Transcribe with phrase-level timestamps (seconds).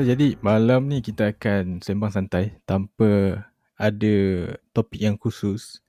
[0.00, 3.36] So jadi malam ni kita akan sembang santai tanpa
[3.76, 4.16] ada
[4.72, 5.84] topik yang khusus.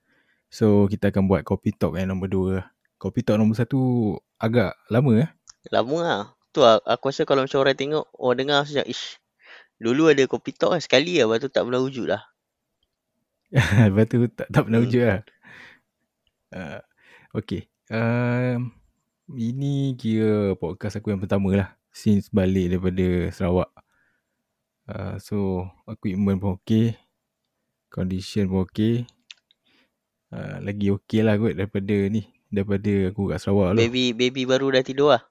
[0.51, 2.55] So kita akan buat Kopi Talk yang nombor dua.
[2.99, 5.31] Kopi Talk nombor satu agak lama eh.
[5.71, 6.21] Lama lah.
[6.51, 9.15] Tu lah, aku rasa kalau macam orang tengok, orang dengar macam, ish,
[9.79, 12.27] dulu ada kopi talk kan sekali lah, lepas tu tak pernah wujud lah.
[13.87, 14.87] Lepas tu tak, tak pernah Hmm.
[14.91, 15.19] wujud lah.
[16.51, 16.79] Uh,
[17.31, 17.71] okay.
[17.87, 18.75] Um,
[19.31, 21.79] ini kira podcast aku yang pertama lah.
[21.95, 23.71] Since balik daripada Sarawak.
[24.91, 26.99] Uh, so, equipment pun okay.
[27.87, 29.07] Condition pun okay.
[30.27, 32.27] Uh, lagi okay lah kot daripada ni.
[32.51, 33.87] Daripada aku kat Sarawak tu.
[33.87, 35.23] Baby baby baru dah tidur lah.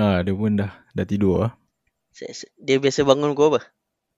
[0.00, 1.52] Ha, dia pun dah dah tidur lah.
[2.56, 3.60] Dia biasa bangun pukul apa?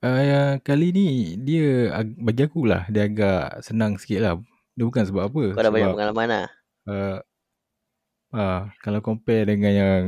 [0.06, 4.32] Uh, kali ni dia ag- bagi aku lah dia agak senang sikit lah.
[4.78, 5.44] Dia bukan sebab apa.
[5.58, 6.48] Kau dah banyak pengalaman lah.
[6.86, 7.18] uh,
[8.30, 10.04] uh, kalau compare dengan yang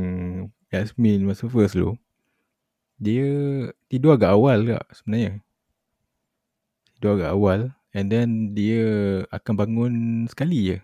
[0.71, 1.97] Yasmin masa first tu,
[2.99, 3.27] dia
[3.87, 5.39] tidur agak awal tak sebenarnya.
[6.99, 7.59] Tidur agak awal
[7.95, 8.85] and then dia
[9.31, 9.93] akan bangun
[10.27, 10.77] sekali je.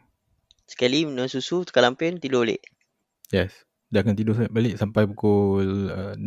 [0.66, 2.64] Sekali minum susu, tukar lampin, tidur balik.
[3.30, 3.54] Yes.
[3.94, 6.26] Dia akan tidur balik sampai pukul uh, 6,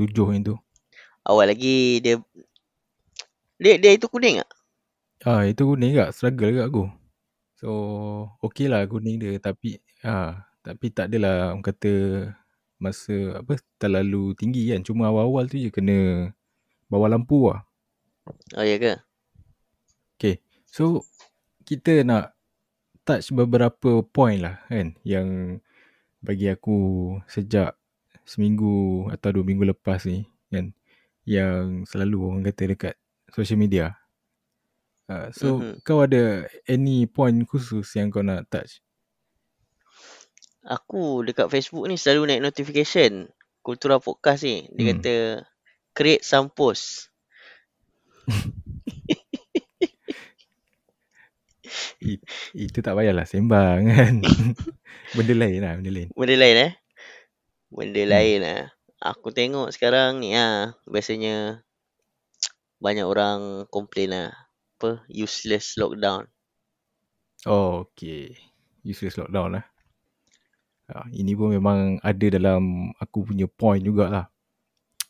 [0.00, 0.56] 7 macam tu.
[1.28, 2.18] Awal lagi dia...
[3.62, 4.50] Dia, dia itu kuning tak?
[5.24, 6.84] Ah itu kuning kat struggle kat aku.
[7.56, 7.70] So
[8.44, 11.92] okey lah kuning dia tapi ah tapi tak adalah orang kata
[12.84, 14.84] masa apa terlalu tinggi kan.
[14.84, 16.28] Cuma awal-awal tu je kena
[16.92, 17.64] bawah lampu lah.
[18.56, 19.00] Oh ya ke?
[20.16, 20.44] Okay.
[20.68, 21.08] So
[21.64, 22.36] kita nak
[23.08, 25.60] touch beberapa point lah kan yang
[26.20, 26.76] bagi aku
[27.28, 27.76] sejak
[28.24, 30.72] seminggu atau dua minggu lepas ni kan
[31.24, 32.94] yang selalu orang kata dekat
[33.32, 33.96] social media.
[35.04, 35.84] Uh, so Mhm.
[35.84, 38.83] kau ada any point khusus yang kau nak touch?
[40.64, 43.28] Aku dekat Facebook ni selalu naik notification.
[43.60, 44.64] Kultura podcast ni.
[44.72, 44.90] Dia Hmm.
[44.96, 45.16] kata,
[45.92, 47.12] create some post.
[52.04, 52.20] It,
[52.52, 54.14] itu tak payahlah sembang kan.
[55.16, 56.08] benda lain lah, benda lain.
[56.12, 56.72] Benda lain eh?
[57.72, 58.12] Benda Hmm.
[58.12, 58.62] lain lah.
[59.04, 61.60] Aku tengok sekarang ni ah biasanya
[62.80, 64.28] banyak orang komplain lah.
[64.76, 65.04] Apa?
[65.08, 66.28] Useless lockdown.
[67.48, 68.36] Oh, okay.
[68.84, 69.64] Useless lockdown lah.
[70.84, 74.28] Uh, ini pun memang ada dalam aku punya point jugalah.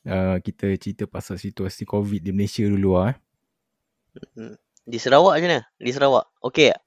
[0.05, 3.17] Uh, kita cerita pasal situasi COVID di Malaysia dulu lah.
[3.17, 4.55] Eh.
[4.85, 5.61] Di Sarawak macam mana?
[5.81, 6.27] Di Sarawak.
[6.45, 6.81] Okey tak?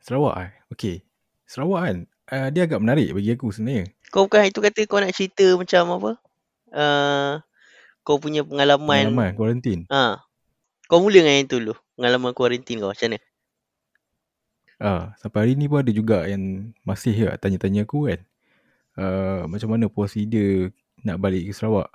[0.00, 0.50] Sarawak eh.
[0.72, 0.96] Okay.
[1.44, 1.96] Sarawak kan,
[2.32, 3.92] uh, dia agak menarik bagi aku sebenarnya.
[4.08, 6.10] Kau bukan itu kata kau nak cerita macam apa?
[6.72, 7.32] Uh,
[8.06, 9.12] kau punya pengalaman.
[9.12, 9.80] Pengalaman, kuarantin.
[9.92, 10.24] Ha.
[10.88, 11.74] Kau mula dengan yang tu dulu.
[11.98, 13.18] Pengalaman kuarantin kau macam mana?
[14.82, 18.20] Ah, sampai hari ni pun ada juga yang masih ya, tanya-tanya aku kan.
[18.98, 20.74] Uh, macam mana prosedur
[21.06, 21.86] nak balik ke Sarawak.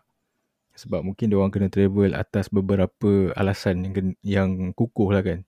[0.71, 5.39] Sebab mungkin dia orang kena travel atas beberapa alasan yang yang kukuh lah kan.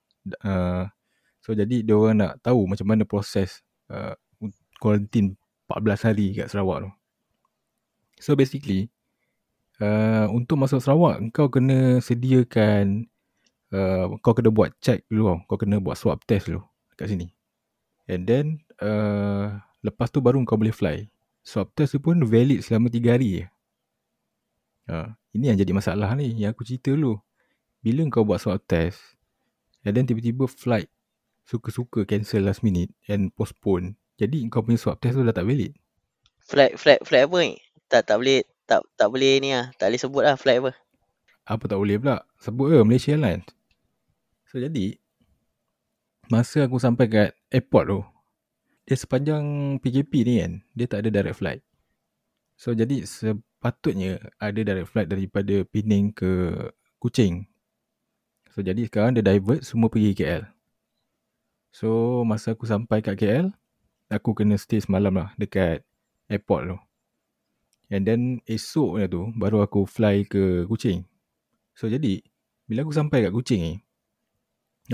[0.44, 0.84] Uh,
[1.40, 4.20] so jadi dia orang nak tahu macam mana proses uh,
[4.84, 5.40] kuarantin
[5.72, 6.92] 14 hari kat Sarawak tu.
[8.20, 8.92] So basically
[9.80, 13.08] uh, untuk masuk Sarawak kau kena sediakan
[13.72, 15.40] uh, kau kena buat check dulu tau.
[15.48, 16.68] Kau kena buat swab test dulu
[17.00, 17.32] kat sini.
[18.12, 18.46] And then
[18.84, 21.08] uh, lepas tu baru kau boleh fly.
[21.40, 23.46] Swab test tu pun valid selama 3 hari je.
[24.90, 27.16] Uh, ini yang jadi masalah ni yang aku cerita dulu.
[27.80, 29.00] Bila kau buat swab test
[29.88, 30.92] and then tiba-tiba flight
[31.48, 33.96] suka-suka cancel last minute and postpone.
[34.20, 35.72] Jadi kau punya swab test tu dah tak valid.
[36.44, 37.56] Flight flight flight apa ni?
[37.88, 39.72] Tak tak boleh tak tak boleh ni lah.
[39.80, 40.72] Tak boleh sebut lah flight apa.
[41.48, 42.18] Apa tak boleh pula?
[42.38, 43.48] Sebut ke Malaysia Airlines.
[44.50, 44.97] So jadi
[46.29, 47.99] masa aku sampai kat airport tu
[48.85, 51.61] dia sepanjang PKP ni kan dia tak ada direct flight.
[52.58, 56.53] So jadi sepatutnya ada direct flight daripada Penang ke
[56.97, 57.46] Kuching.
[58.53, 60.43] So jadi sekarang dia divert semua pergi KL.
[61.70, 63.53] So masa aku sampai kat KL
[64.09, 65.85] aku kena stay semalam lah dekat
[66.25, 66.78] airport tu.
[67.90, 71.05] And then esoknya tu baru aku fly ke Kuching.
[71.78, 72.22] So jadi
[72.66, 73.73] bila aku sampai kat Kuching ni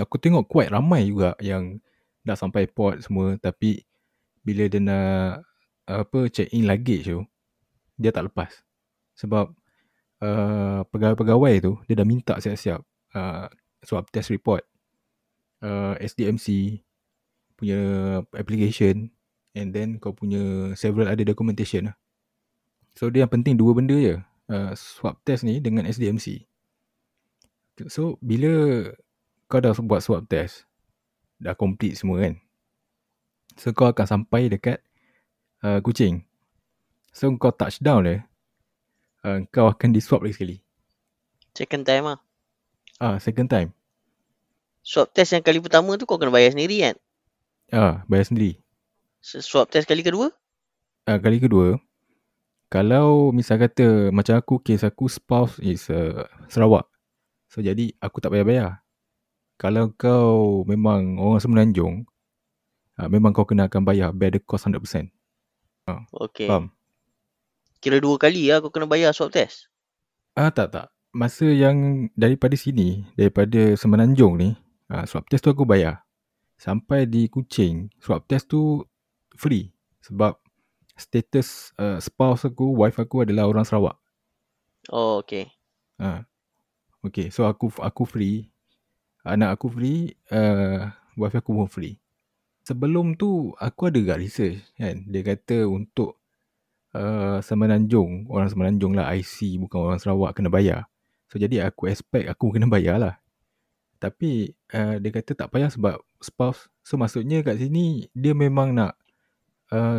[0.04, 1.80] aku tengok quite ramai juga yang
[2.26, 3.86] dah sampai port semua tapi
[4.42, 5.46] bila dia nak
[5.86, 7.22] apa check in luggage tu
[7.96, 8.50] dia tak lepas.
[9.16, 9.54] Sebab
[10.20, 12.84] uh, pegawai-pegawai tu dia dah minta siap-siap
[13.16, 13.48] uh,
[13.80, 14.66] swab test report
[15.64, 16.78] uh, SDMC
[17.56, 17.80] punya
[18.36, 19.08] application
[19.56, 21.96] and then kau punya several other documentation lah.
[22.96, 24.20] So dia yang penting dua benda je.
[24.46, 26.44] Uh, swab test ni dengan SDMC.
[27.88, 28.84] So bila
[29.46, 30.66] kau dah buat swab test
[31.38, 32.34] dah complete semua kan.
[33.56, 34.82] So kau akan sampai dekat
[35.64, 36.26] uh, Kuching.
[37.14, 38.16] So kau touchdown dia
[39.24, 40.56] uh, kau akan di swab lagi sekali.
[41.56, 42.18] Second time lah.
[43.00, 43.72] Ah, second time.
[44.86, 46.96] Swab test yang kali pertama tu kau kena bayar sendiri kan?
[47.72, 48.60] Ah, bayar sendiri.
[49.18, 50.30] S- Swab test kali kedua?
[51.08, 51.78] Ah, kali kedua,
[52.66, 56.86] kalau misal kata macam aku, kes aku spouse is uh, Sarawak.
[57.46, 58.70] So, jadi aku tak payah bayar.
[59.56, 62.04] Kalau kau memang orang Semenanjung,
[63.00, 65.08] ah, memang kau kena akan bayar bear the cost 100%.
[66.12, 66.50] Okay.
[66.50, 66.74] Faham?
[67.80, 69.72] Kira dua kali lah kau kena bayar swab test.
[70.36, 70.92] Ah, tak, tak.
[71.16, 74.52] Masa yang daripada sini, daripada Semenanjung ni,
[74.92, 76.04] ah, swab test tu aku bayar.
[76.56, 78.84] Sampai di Kuching, swab test tu
[79.36, 79.72] free.
[80.04, 80.36] Sebab
[80.96, 84.00] status uh, spouse aku, wife aku adalah orang Sarawak.
[84.88, 85.52] Oh, okay.
[86.00, 86.24] Ha.
[87.04, 88.50] Okay, so aku aku free.
[89.26, 90.86] Anak aku free, uh,
[91.18, 91.98] wife aku pun free.
[92.62, 95.02] Sebelum tu, aku ada gak research kan.
[95.06, 96.18] Dia kata untuk
[96.94, 100.86] uh, Semenanjung, orang Semenanjung lah, IC bukan orang Sarawak kena bayar.
[101.26, 103.14] So, jadi aku expect aku kena bayar lah.
[103.98, 106.70] Tapi uh, dia kata tak payah sebab spouse.
[106.86, 108.94] So, maksudnya kat sini, dia memang nak
[109.70, 109.98] uh,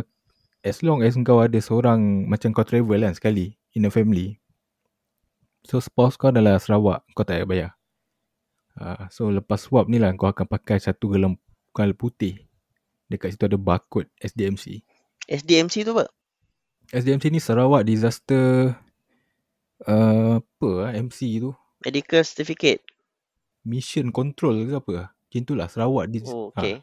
[0.64, 4.38] as long as kau ada seorang macam kau travel kan sekali in a family.
[5.66, 7.70] So spouse kau adalah Sarawak, kau tak payah bayar.
[8.78, 11.34] Uh, so lepas swab ni lah kau akan pakai satu gelang
[11.74, 12.46] gelang putih.
[13.10, 14.86] Dekat situ ada barcode SDMC.
[15.26, 16.06] SDMC tu apa?
[16.94, 18.78] SDMC ni Sarawak Disaster
[19.84, 21.50] uh, apa lah MC tu?
[21.84, 22.80] Medical certificate.
[23.66, 25.12] Mission Control ke apa?
[25.12, 26.80] Macam tu lah Sarawak Dis- Oh, okay.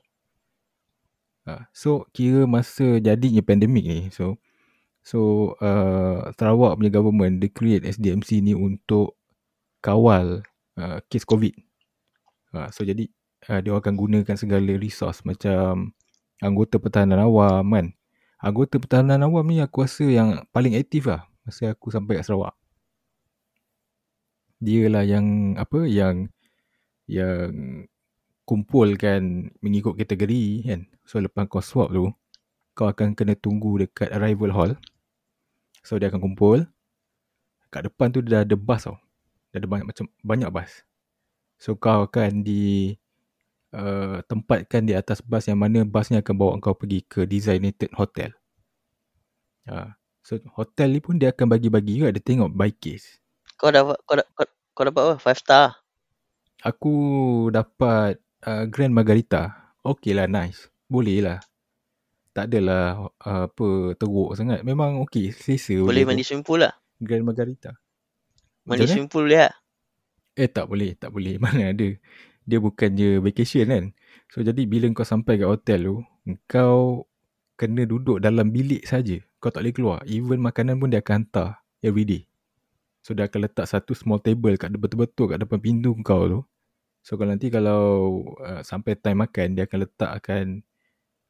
[1.45, 4.41] Ha, so kira masa jadinya pandemik ni so
[5.05, 9.13] so uh, Sarawak punya government dia create SDMC ni untuk
[9.81, 10.41] kawal
[10.77, 11.53] uh, kes COVID.
[12.55, 13.11] Ha, so jadi
[13.51, 15.91] uh, dia akan gunakan segala resource macam
[16.39, 17.87] anggota pertahanan awam kan.
[18.39, 22.55] Anggota pertahanan awam ni aku rasa yang paling aktif lah masa aku sampai kat Sarawak.
[24.63, 26.31] Dia lah yang apa yang
[27.05, 27.85] yang
[28.47, 30.81] kumpulkan mengikut kategori kan.
[31.05, 32.09] So lepas kau swab tu,
[32.73, 34.71] kau akan kena tunggu dekat arrival hall.
[35.85, 36.65] So dia akan kumpul.
[37.69, 38.97] Kat depan tu dah ada bus tau.
[39.51, 40.71] Dah ada banyak macam banyak bus.
[41.55, 42.95] So kau akan di
[43.75, 47.91] uh, tempatkan di atas bus yang mana bus ni akan bawa kau pergi ke designated
[47.95, 48.35] hotel.
[49.65, 49.89] Uh,
[50.21, 53.19] so hotel ni pun dia akan bagi-bagi juga dia tengok by case.
[53.55, 55.15] Kau dapat kau, da- kau, kau dapat apa?
[55.17, 55.65] Five star.
[56.65, 56.95] Aku
[57.53, 59.73] dapat uh, Grand Margarita.
[59.85, 60.67] Okay lah, nice.
[60.89, 61.39] Boleh lah.
[62.35, 64.59] Tak adalah uh, apa teruk sangat.
[64.65, 65.77] Memang okay, selesa.
[65.79, 66.09] Boleh tu.
[66.11, 66.73] mandi swimming pool lah.
[66.99, 67.71] Grand Margarita.
[68.67, 69.53] Mandi swimming pool boleh lah.
[70.35, 71.39] Eh tak boleh, tak boleh.
[71.43, 71.89] Mana ada.
[72.45, 73.85] Dia bukannya vacation kan.
[74.29, 75.95] So jadi bila kau sampai kat hotel tu,
[76.45, 77.07] kau
[77.55, 79.17] kena duduk dalam bilik saja.
[79.39, 79.99] Kau tak boleh keluar.
[80.05, 82.21] Even makanan pun dia akan hantar every day.
[83.01, 86.39] So dia akan letak satu small table kat betul-betul kat depan pintu kau tu.
[87.05, 87.81] So kalau nanti kalau
[88.41, 90.45] uh, sampai time makan, dia akan letakkan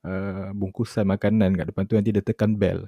[0.07, 2.88] uh, bungkusan makanan kat depan tu nanti dia tekan bell.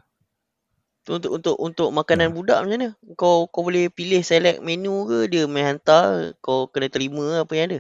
[1.08, 2.36] Tu untuk untuk untuk makanan Ha.
[2.36, 2.90] budak macam mana?
[3.16, 7.66] Kau kau boleh pilih select menu ke dia main hantar kau kena terima apa yang
[7.72, 7.80] ada.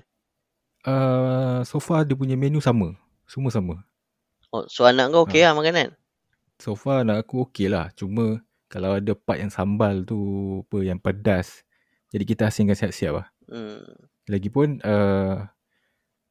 [0.87, 2.95] Uh, so far dia punya menu sama.
[3.27, 3.83] Semua sama.
[4.55, 5.51] Oh, so anak kau okey Ha.
[5.51, 5.91] lah makanan.
[6.63, 7.91] So far anak aku okey lah.
[7.99, 8.39] Cuma
[8.71, 10.17] kalau ada part yang sambal tu
[10.63, 11.67] apa yang pedas.
[12.15, 13.27] Jadi kita asingkan siap-siap lah.
[13.51, 13.83] Hmm.
[14.31, 15.43] Lagipun uh,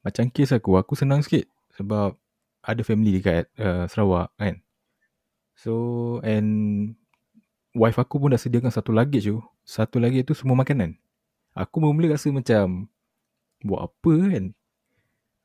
[0.01, 1.45] macam kes aku, aku senang sikit.
[1.77, 2.17] Sebab
[2.65, 4.65] ada family dekat uh, Sarawak kan.
[5.57, 5.73] So
[6.21, 6.93] and
[7.73, 9.41] wife aku pun dah sediakan satu luggage tu.
[9.65, 11.01] Satu luggage tu semua makanan.
[11.57, 12.93] Aku mula rasa macam
[13.65, 14.45] buat apa kan.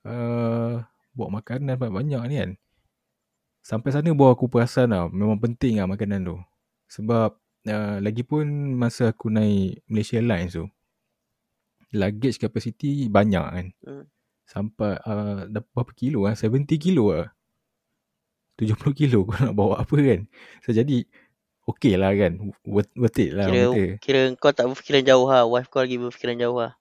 [0.02, 0.74] Uh,
[1.16, 2.52] buat makanan banyak-banyak ni kan.
[3.64, 5.08] Sampai sana baru aku perasan lah.
[5.08, 6.38] Memang penting lah makanan tu.
[6.92, 7.40] Sebab
[7.72, 10.68] uh, lagipun masa aku naik Malaysia Airlines tu.
[11.96, 13.68] Luggage capacity banyak kan.
[13.88, 14.06] Hmm.
[14.44, 16.36] Sampai uh, berapa kilo lah.
[16.36, 17.32] 70 kilo lah.
[18.62, 20.30] 70 kilo kau nak bawa apa kan.
[20.62, 21.02] So jadi
[21.66, 22.54] okay lah kan.
[22.62, 23.50] Worth, worth it lah.
[23.50, 24.04] Kira orang kata.
[24.06, 25.44] kira kau tak berfikiran jauh lah.
[25.50, 26.74] Wife kau lagi berfikiran jauh lah.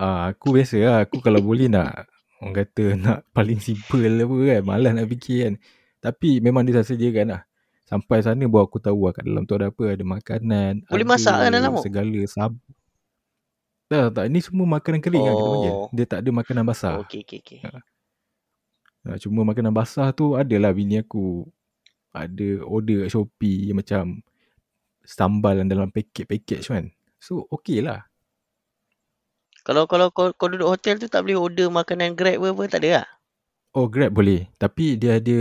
[0.00, 0.96] Ah, aku biasa lah.
[1.04, 2.08] Aku kalau boleh nak
[2.40, 4.60] orang kata nak paling simple apa kan.
[4.64, 5.54] Malas nak fikir kan.
[6.02, 7.42] Tapi memang dia dah sediakan lah.
[7.84, 9.84] Sampai sana baru aku tahu lah kat dalam tu ada apa.
[9.92, 10.88] Ada makanan.
[10.88, 11.76] Boleh ada masak kan dalam?
[11.84, 12.56] Segala sab.
[13.92, 14.24] Tak, tak.
[14.32, 15.74] Ini semua makanan kering lah kita panggil.
[15.76, 15.88] Oh.
[15.92, 16.96] Dia tak ada makanan basah.
[16.96, 17.60] Oh, okey okey okey.
[17.60, 17.91] Ha,
[19.18, 21.46] cuma makanan basah tu adalah bini aku
[22.12, 24.22] ada order kat Shopee yang macam
[25.02, 26.84] sambal dalam paket-paket kan.
[27.18, 28.06] So okey lah.
[29.62, 32.80] Kalau kalau kau, kau duduk hotel tu tak boleh order makanan Grab ke apa tak
[32.82, 33.06] ada lah.
[33.74, 34.50] Oh Grab boleh.
[34.58, 35.38] Tapi dia ada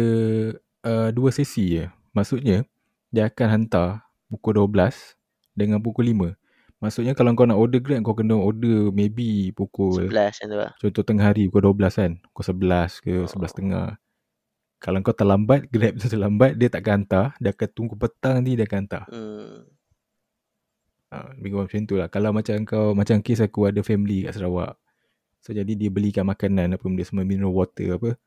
[0.86, 1.86] uh, dua sesi je.
[2.14, 2.66] Maksudnya
[3.10, 5.18] dia akan hantar pukul 12
[5.58, 6.41] dengan pukul 5.
[6.82, 10.72] Maksudnya kalau kau nak order Grab kau kena order maybe pukul 11 macam tu lah.
[10.82, 12.12] contoh tengah hari pukul 12 kan.
[12.34, 13.30] Pukul 11 ke Oh.
[13.30, 13.88] 11 tengah.
[14.82, 17.38] Kalau kau terlambat, Grab tu terlambat, dia takkan hantar.
[17.38, 19.06] Dia akan tunggu petang ni dia akan hantar.
[19.14, 19.70] Hmm.
[21.12, 22.08] Ha, lebih kurang macam tu lah.
[22.10, 24.74] Kalau macam kau, macam kes aku ada family kat Sarawak.
[25.44, 28.18] So jadi dia belikan makanan apa benda semua mineral water apa.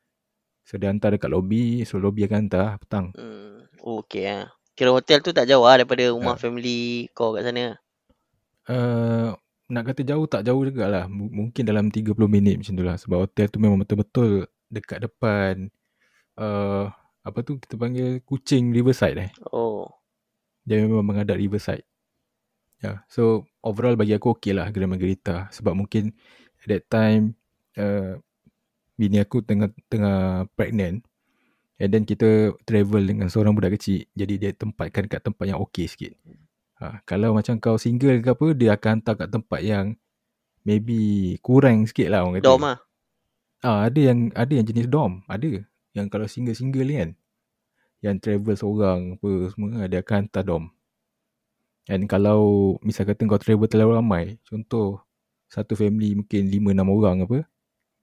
[0.63, 3.11] So dia hantar dekat lobby, so lobby akan hantar petang.
[3.19, 3.67] Hmm.
[3.83, 4.47] Oh, okay lah.
[4.75, 6.41] Kira hotel tu tak jauh lah daripada rumah Ya.
[6.41, 7.79] family kau kat sana.
[8.65, 9.37] Uh,
[9.69, 11.05] nak kata jauh tak jauh juga lah.
[11.09, 12.97] M- mungkin dalam 30 minit macam tu lah.
[13.01, 15.69] Sebab hotel tu memang betul-betul dekat depan
[16.41, 16.91] uh,
[17.25, 19.31] apa tu kita panggil kucing riverside eh.
[19.53, 19.89] Oh.
[20.69, 21.85] Dia memang menghadap riverside.
[22.85, 22.99] Ya, yeah.
[23.09, 26.13] so overall bagi aku okey lah Grand Margarita sebab mungkin
[26.61, 27.33] at that time
[27.81, 28.21] uh,
[29.01, 31.01] bini aku tengah tengah pregnant
[31.81, 35.89] and then kita travel dengan seorang budak kecil jadi dia tempatkan kat tempat yang okey
[35.89, 36.13] sikit.
[36.85, 39.97] Ha, kalau macam kau single ke apa dia akan hantar kat tempat yang
[40.69, 42.45] maybe kurang sikit lah orang kata.
[42.45, 42.79] Dom lah.
[43.65, 45.65] Ah, ada yang ada yang jenis dom, ada.
[45.97, 47.11] Yang kalau single-single ni kan.
[48.05, 50.65] Yang travel seorang apa semua dia akan hantar dom.
[51.89, 55.01] And kalau misal kata kau travel terlalu ramai, contoh
[55.49, 57.39] satu family mungkin 5 6 orang apa,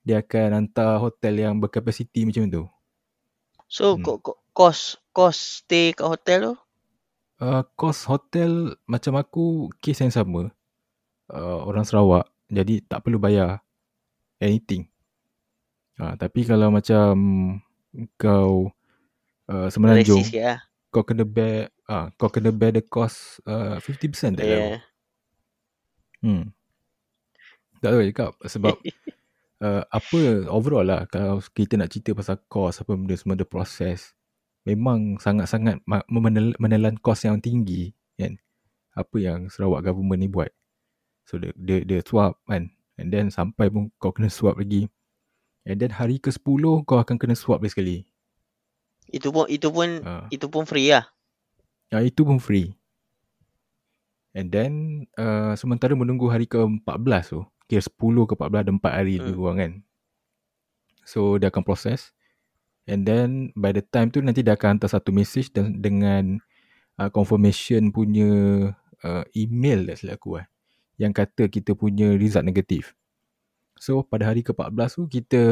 [0.01, 2.63] dia akan hantar hotel yang berkapasiti macam tu.
[3.69, 4.01] So, Hmm.
[4.01, 4.17] kos
[4.57, 4.79] kos
[5.13, 6.55] kos stay kat hotel tu?
[7.41, 10.53] Uh, kos hotel macam aku kes yang sama.
[11.25, 13.65] Uh, orang Sarawak jadi tak perlu bayar
[14.37, 14.85] anything.
[15.97, 17.13] Uh, tapi kalau macam
[18.15, 18.69] kau
[19.51, 20.63] uh, semenanjung lah.
[20.91, 24.47] kau kena bear ah kau kena bear the cost uh, 50% tak yeah.
[24.47, 24.79] Yeah.
[26.21, 26.43] Hmm.
[27.81, 28.75] Tak tahu cakap sebab
[29.65, 34.13] uh, apa overall lah kalau kita nak cerita pasal cost apa benda semua the process
[34.61, 35.81] memang sangat-sangat
[36.57, 38.37] menelan cost yang tinggi kan
[38.93, 40.51] apa yang Sarawak government ni buat
[41.25, 44.85] so dia dia, dia swap kan and then sampai pun kau kena swap lagi
[45.65, 47.97] and then hari ke-10 kau akan kena swap lagi sekali
[49.11, 51.03] Itu pun itu pun uh, itu pun free lah.
[51.91, 52.71] Ya, itu pun free.
[54.31, 54.71] And then
[55.19, 57.91] uh, sementara menunggu hari ke-14 tu, kira 10
[58.31, 59.41] ke 14 ada 4 hari lebih Hmm.
[59.43, 59.71] kurang kan.
[61.03, 62.15] So dia akan proses.
[62.91, 66.43] And then by the time tu nanti dia akan hantar satu message dan dengan
[66.99, 68.27] uh, confirmation punya
[69.07, 70.47] uh, email tak silap aku eh.
[70.99, 72.91] Yang kata kita punya result negatif.
[73.79, 75.43] So pada hari ke-14 tu kita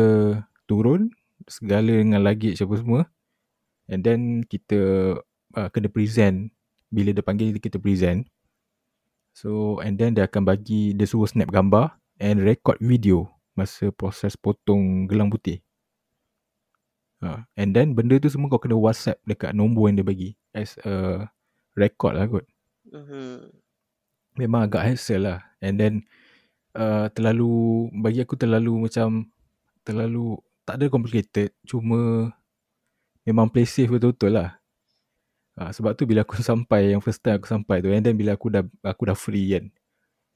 [0.67, 1.15] turun
[1.47, 3.01] segala dengan luggage apa semua.
[3.87, 4.79] And then kita
[5.55, 6.51] uh, kena present
[6.91, 8.27] bila dia panggil kita present.
[9.31, 14.35] So and then dia akan bagi dia suruh snap gambar and record video masa proses
[14.35, 15.63] potong gelang putih.
[17.19, 20.79] Uh, and then benda tu semua kau kena WhatsApp dekat nombor yang dia bagi as
[20.87, 21.27] a
[21.75, 22.45] record lah kot.
[22.87, 23.51] Mhm.
[24.39, 25.39] Memang agak hassle lah.
[25.59, 25.93] And then
[26.79, 29.27] uh, terlalu bagi aku terlalu macam
[29.83, 32.31] terlalu tak ada complicated cuma
[33.27, 34.55] memang play safe betul-betul lah.
[35.59, 38.39] Ha, sebab tu bila aku sampai yang first time aku sampai tu and then bila
[38.39, 39.65] aku dah aku dah free kan.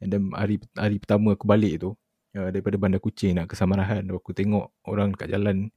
[0.04, 1.96] And then hari hari pertama aku balik tu
[2.36, 5.72] uh, daripada Bandar Kucing nak ke Samarahan aku tengok orang kat jalan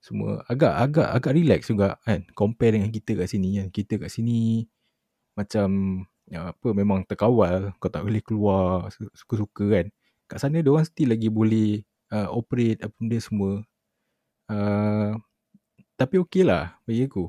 [0.00, 3.68] semua agak agak agak relax juga kan compare dengan kita kat sini kan.
[3.68, 4.64] Kita kat sini
[5.36, 5.68] macam
[6.26, 9.86] ya, apa memang terkawal kau tak boleh keluar su- suka-suka kan.
[10.26, 13.60] Kat sana dia orang still lagi boleh uh, operate apa benda semua.
[14.50, 15.14] Uh,
[15.94, 17.28] tapi okey lah bagi aku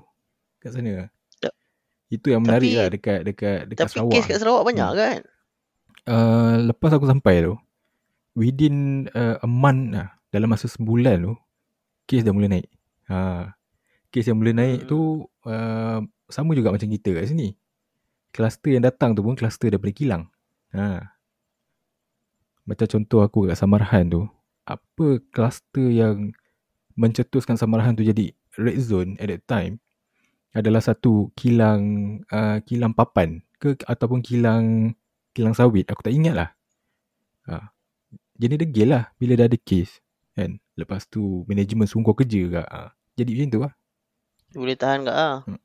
[0.57, 1.11] kat sana.
[2.07, 4.13] Itu yang menarik tapi- lah dekat dekat dekat Tapi Sarawak.
[4.15, 4.99] kes kat Sarawak banyak Hmm.
[4.99, 5.19] kan?
[6.01, 7.53] Uh, lepas aku sampai tu
[8.33, 11.35] within uh, a month lah dalam masa sebulan tu
[12.11, 12.67] kes dah mula naik.
[13.07, 13.55] Ha.
[14.11, 14.89] Kes yang mula naik Hmm.
[14.91, 14.99] tu
[15.47, 17.55] uh, sama juga macam kita kat sini.
[18.35, 20.23] Kluster yang datang tu pun kluster daripada kilang.
[20.75, 21.15] Ha.
[22.67, 24.27] Macam contoh aku kat Samarahan tu,
[24.67, 26.35] apa kluster yang
[26.99, 29.79] mencetuskan Samarahan tu jadi red zone at that time
[30.51, 34.95] adalah satu kilang uh, kilang papan ke ataupun kilang
[35.31, 35.87] kilang sawit.
[35.87, 36.49] Aku tak ingat lah.
[37.47, 37.71] Ha.
[38.35, 40.03] Jadi degil lah bila dah ada kes.
[40.37, 40.59] Kan?
[40.79, 42.67] Lepas tu management sungguh kerja kat.
[42.67, 42.95] Ha.
[43.19, 43.73] Jadi macam tu lah.
[44.51, 45.37] Boleh tahan kat ah.
[45.47, 45.59] Hmm.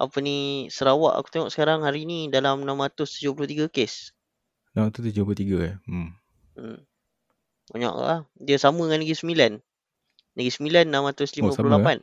[0.00, 4.16] Apa ni Sarawak aku tengok sekarang hari ni dalam 673 kes.
[4.72, 5.74] Nah, tu 73 eh.
[5.86, 6.14] Hmm.
[6.56, 6.80] Hmm.
[7.70, 8.18] Banyak lah.
[8.38, 9.52] Dia sama dengan Negeri Sembilan.
[10.38, 11.42] Negeri Sembilan 658.
[11.42, 11.94] Oh, sama,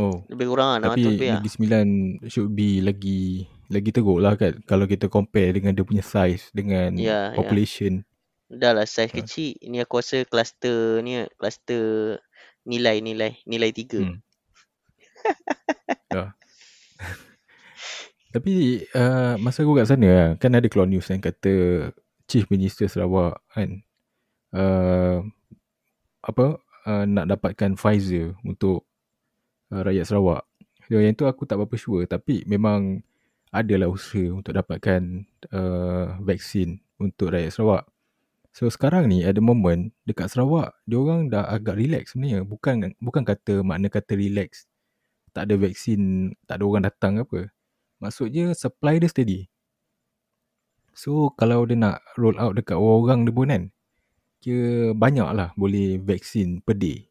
[0.00, 0.24] Oh.
[0.32, 1.36] Lebih kurang lah 600 Tapi lah.
[1.36, 1.86] Negeri Sembilan
[2.32, 6.96] should be lagi lagi teruk lah kan kalau kita compare dengan dia punya size dengan
[6.96, 7.36] Ya, ya.
[7.36, 8.02] population.
[8.50, 9.22] Dah lah saiz Ha.
[9.22, 9.54] kecil.
[9.62, 12.18] Ini aku rasa kluster ni kluster
[12.66, 13.46] nilai-nilai.
[13.46, 14.02] Nilai tiga.
[14.02, 14.18] Hmm.
[16.10, 16.34] Ya.
[18.34, 21.86] Tapi uh, masa aku kat sana kan ada keluar news yang kata
[22.30, 23.82] Chief Minister Sarawak kan
[24.54, 25.18] uh,
[26.22, 28.86] apa uh, nak dapatkan Pfizer untuk
[29.74, 30.46] uh, rakyat Sarawak.
[30.86, 33.02] So, yang tu aku tak berapa sure tapi memang
[33.50, 37.89] adalah usaha untuk dapatkan uh, vaksin untuk rakyat Sarawak.
[38.50, 42.42] So sekarang ni at the moment dekat Sarawak dia orang dah agak relax sebenarnya.
[42.42, 44.70] Bukan bukan kata makna kata relax
[45.30, 47.40] tak ada vaksin, tak ada orang datang ke apa.
[48.02, 49.40] Maksudnya supply dia steady.
[50.90, 53.64] So kalau dia nak roll out dekat orang-orang dia pun kan,
[54.42, 57.06] kira banyak lah boleh vaksin per day.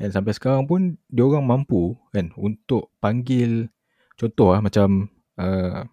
[0.00, 3.70] Dan sampai sekarang pun dia orang mampu kan untuk panggil
[4.18, 5.86] contoh lah macam uh,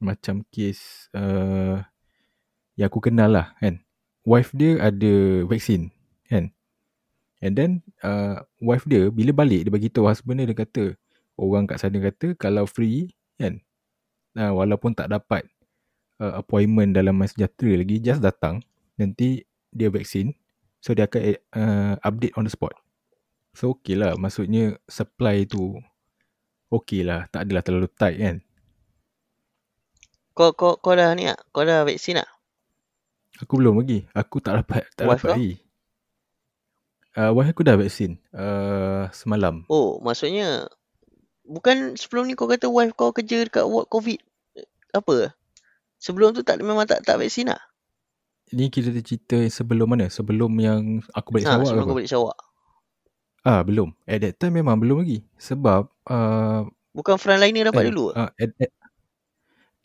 [0.00, 1.84] macam kes uh,
[2.80, 3.84] yang aku kenal lah kan
[4.22, 5.90] wife dia ada vaksin
[6.30, 6.50] kan?
[7.42, 7.70] And then
[8.06, 10.84] uh, wife dia bila balik dia bagi tahu husband dia, dia kata
[11.34, 13.58] orang kat sana kata kalau free kan?
[14.32, 15.44] Uh, walaupun tak dapat
[16.22, 18.64] uh, appointment dalam masa sejahtera lagi just datang
[18.96, 20.32] nanti dia vaksin
[20.80, 22.72] so dia akan uh, update on the spot.
[23.52, 25.76] So okay lah maksudnya supply tu
[26.72, 28.36] okay lah tak adalah terlalu tight kan?
[30.32, 32.30] Kau kau kau dah ni ah kau dah vaksin ah
[33.40, 34.04] Aku belum lagi.
[34.12, 35.34] Aku tak dapat tak Wife dapat kau?
[35.38, 35.52] lagi.
[37.12, 39.68] Uh, wife aku dah vaksin uh, semalam.
[39.68, 40.64] Oh, maksudnya
[41.44, 44.16] bukan sebelum ni kau kata wife kau kerja dekat ward COVID
[44.96, 45.36] apa?
[46.00, 47.60] Sebelum tu tak memang tak tak vaksin ah.
[48.52, 50.08] Ni kita cerita sebelum mana?
[50.08, 51.88] Sebelum yang aku balik Ha, Sarawak sebelum apa?
[51.88, 52.38] kau balik Sarawak.
[53.42, 53.88] Ah, belum.
[54.08, 55.20] At that time memang belum lagi.
[55.36, 56.64] Sebab uh,
[56.96, 58.12] Bukan frontliner dapat eh, dulu.
[58.12, 58.70] Uh, at, at,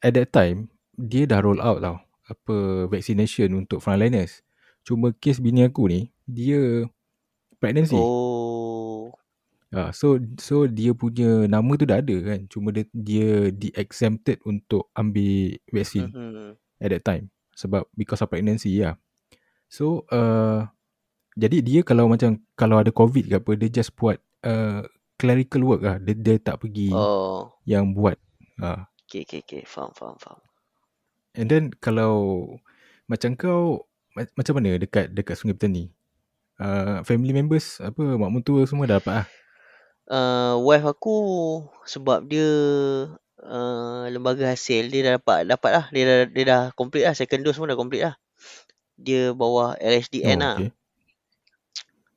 [0.03, 4.43] at that time dia dah roll out tau apa vaccination untuk frontliners.
[4.83, 6.87] Cuma kes bini aku ni dia
[7.59, 7.95] pregnancy.
[7.97, 9.11] Oh.
[9.67, 12.47] Ah, so so dia punya nama tu dah ada kan.
[12.47, 16.51] Cuma dia dia di-exempted untuk ambil vaksin Mm-hmm.
[16.79, 18.95] at that time sebab because of pregnancy lah.
[19.67, 20.67] So uh,
[21.35, 24.87] jadi dia kalau macam kalau ada covid ke apa dia just buat uh,
[25.19, 25.97] clerical work lah.
[25.99, 27.51] Dia, dia tak pergi Oh.
[27.67, 28.15] yang buat.
[28.57, 28.87] Uh.
[29.07, 29.61] Okay, okay, okay.
[29.67, 30.39] Faham, faham, faham.
[31.37, 32.49] And then kalau
[33.05, 33.85] macam kau
[34.17, 35.93] ma- macam mana dekat dekat Sungai Petani?
[36.57, 39.27] Uh, family members apa mak mentua semua dah dapat lah.
[40.09, 41.15] Uh, wife aku
[41.85, 42.49] sebab dia
[43.45, 47.45] uh, lembaga hasil dia dah dapat dapat lah dia dah dia dah complete lah second
[47.45, 48.15] dose pun dah complete lah
[48.97, 50.69] dia bawah LHDN oh, lah okay.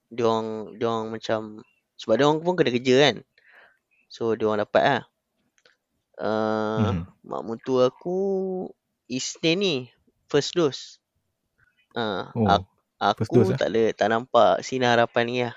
[0.08, 0.48] dia orang
[0.80, 1.40] dia orang macam
[2.00, 3.16] sebab dia orang pun kena kerja kan
[4.08, 5.02] so dia orang dapat lah
[6.24, 7.04] uh, Mhm.
[7.28, 8.18] mak mentua aku
[9.10, 9.76] Isnin ni
[10.24, 11.02] first dose
[11.92, 12.46] uh, Oh,
[12.96, 13.58] aku, aku dose lah.
[13.58, 15.54] tak ada tak nampak sinar harapan ni lah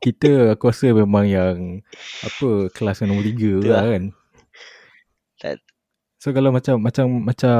[0.00, 1.56] kita aku rasa memang yang
[2.22, 3.90] apa kelas yang nombor tiga Tu lah lah.
[3.90, 4.04] kan.
[5.36, 5.68] Tak-
[6.16, 7.56] So kalau macam macam macam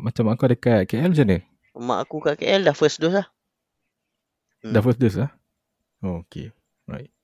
[0.00, 1.38] macam mak kau dekat KL macam mana?
[1.76, 3.28] mak aku kat KL dah first dose lah
[4.58, 4.74] Hmm.
[4.74, 5.30] Dah first dose lah?
[6.00, 6.50] Oh, okay.
[6.84, 7.14] Right.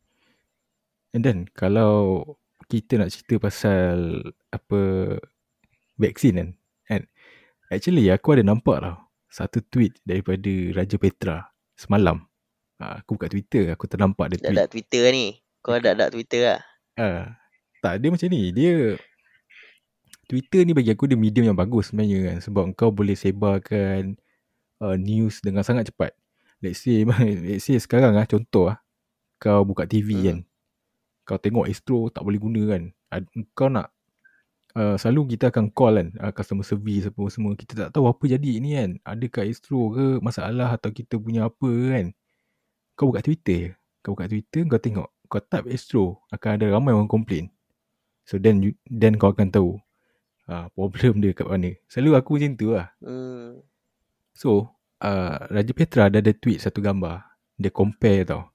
[1.11, 2.23] And then kalau
[2.65, 4.83] kita nak cerita pasal apa
[5.97, 6.49] vaksin kan,
[6.85, 7.03] kan
[7.69, 8.97] actually aku ada nampak tau
[9.29, 11.37] satu tweet daripada Raja Petra
[11.75, 12.23] semalam.
[12.79, 14.55] Ha, aku buka Twitter, aku ternampak dia tweet.
[14.55, 15.27] ada Twitter lah ni
[15.59, 16.61] kau ada ada Twitter lah
[16.95, 17.35] Ah,
[17.83, 18.55] tak, dia macam ni.
[18.55, 18.95] Dia
[20.25, 24.17] Twitter ni bagi aku dia medium yang bagus sebenarnya kan sebab kau boleh sebarkan
[24.81, 26.17] uh, news dengan sangat cepat.
[26.59, 27.05] Let's say
[27.45, 28.81] let's say sekarang ah contoh ah
[29.39, 30.25] kau buka TV Hmm.
[30.25, 30.39] kan.
[31.25, 32.83] Kau tengok Astro tak boleh guna kan.
[33.55, 33.94] Kau nak
[34.75, 37.53] uh, selalu kita akan call kan uh, customer service apa semua.
[37.55, 38.91] Kita tak tahu apa jadi ni kan.
[39.07, 42.07] Adakah Astro ke masalah atau kita punya apa kan.
[42.99, 43.79] Kau buka Twitter.
[44.05, 47.51] Kau buka Twitter kau tengok kau type Astro akan ada ramai orang komplain.
[48.25, 49.71] So then you, then kau akan tahu
[50.49, 51.75] uh, problem dia kat mana.
[51.89, 52.89] Selalu aku macam tu lah.
[53.01, 53.63] hmm.
[54.35, 54.69] So
[55.01, 57.23] uh, Raja Petra ada ada tweet satu gambar.
[57.59, 58.51] Dia compare tau.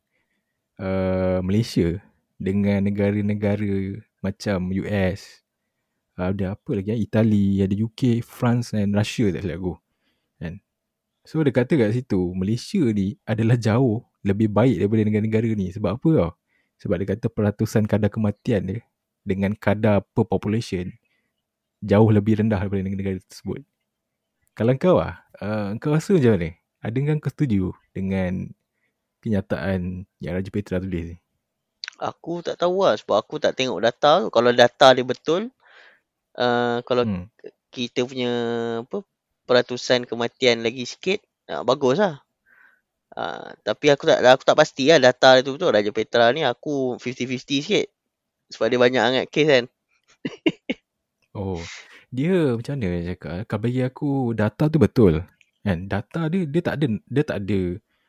[0.79, 1.99] Uh, Malaysia
[2.39, 5.43] dengan negara-negara macam US.
[6.19, 6.91] Ada apa lagi?
[6.91, 6.99] eh?
[6.99, 9.73] Itali, ada UK, France dan Russia tak silap aku.
[10.39, 10.53] Kan?
[11.23, 15.71] So dia kata kat situ Malaysia ni adalah jauh lebih baik daripada negara-negara ni.
[15.71, 16.32] Sebab apa tau?
[16.79, 18.79] Sebab dia kata peratusan kadar kematian dia
[19.23, 20.91] dengan kadar per population
[21.79, 23.63] jauh lebih rendah daripada negara-negara tersebut.
[24.55, 26.51] Kalau kau lah, uh, kau rasa macam mana?
[26.84, 28.51] Adakah kau setuju dengan
[29.23, 31.17] kenyataan yang Raja Petra tulis ni?
[31.99, 34.27] Aku tak tahu lah sebab aku tak tengok data.
[34.32, 35.51] Kalau data dia betul,
[36.39, 37.28] uh, kalau Hmm.
[37.69, 38.32] kita punya
[38.82, 39.04] apa
[39.45, 41.19] peratusan kematian lagi sikit,
[41.52, 42.23] uh, bagus lah.
[43.10, 45.69] Uh, tapi aku tak aku tak pasti lah data dia tu betul.
[45.73, 47.88] Raja Petra ni aku 50-50 sikit.
[48.54, 49.65] Sebab dia banyak sangat kes kan.
[51.38, 51.62] Oh,
[52.10, 53.32] dia macam mana nak cakap?
[53.45, 55.21] Kalau bagi aku data tu betul.
[55.62, 55.86] Kan?
[55.86, 57.60] Data dia dia tak ada dia tak ada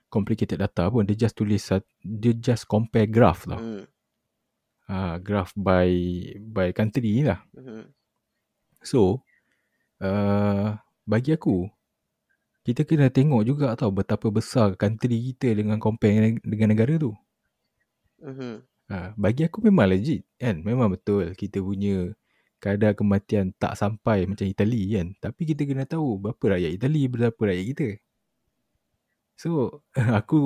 [0.09, 1.05] complicated data pun.
[1.05, 1.62] Dia just tulis
[2.01, 3.61] dia just compare graph tau.
[3.61, 3.85] Hmm.
[4.88, 5.93] Ha, graph by
[6.40, 7.45] by country lah.
[7.55, 7.93] Hmm.
[8.81, 9.25] So,
[10.01, 11.69] uh, bagi aku
[12.61, 17.16] kita kena tengok juga tau betapa besar country kita dengan compare dengan negara tu.
[18.21, 18.62] Hmm.
[18.93, 20.61] Ha, bagi aku memang legit kan.
[20.61, 22.12] Memang betul kita punya
[22.61, 25.16] kadar kematian tak sampai macam Itali kan.
[25.19, 27.88] Tapi kita kena tahu berapa rakyat Itali, berapa rakyat kita.
[29.40, 29.81] So,
[30.21, 30.40] aku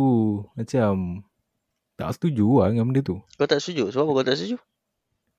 [0.54, 1.26] macam
[1.98, 3.18] tak setuju lah dengan benda tu.
[3.34, 3.90] Kau tak setuju?
[3.90, 4.56] Sebab apa kau tak setuju?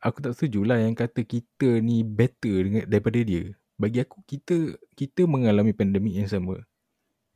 [0.05, 3.57] Aku tak setuju lah yang kata kita ni better dengan, daripada dia.
[3.73, 6.61] Bagi aku, kita kita mengalami pandemik yang sama.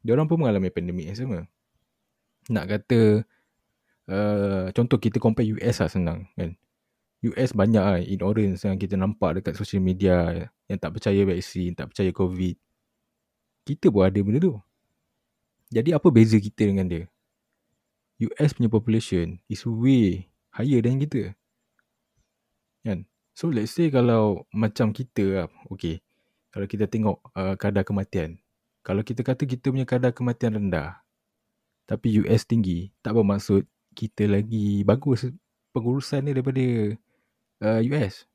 [0.05, 1.39] Diorang pun mengalami pandemik yang sama.
[2.53, 3.25] Nak kata,
[4.05, 6.53] uh, contoh kita compare US lah senang kan.
[7.25, 11.91] US banyak lah ignorance yang kita nampak dekat social media yang tak percaya vaksin, tak
[11.91, 12.55] percaya COVID.
[13.65, 14.55] Kita pun ada benda tu.
[15.73, 17.03] Jadi apa beza kita dengan dia?
[18.23, 21.38] US punya population is way higher than kita.
[22.84, 23.06] Kan?
[23.36, 26.04] So let's say kalau macam kita lah, okay.
[26.50, 28.42] Kalau kita tengok uh, kadar kematian.
[28.82, 30.98] Kalau kita kata kita punya kadar kematian rendah,
[31.86, 35.30] tapi US tinggi, tak bermaksud kita lagi bagus
[35.74, 36.65] pengurusan ni daripada
[37.65, 38.26] uh, US.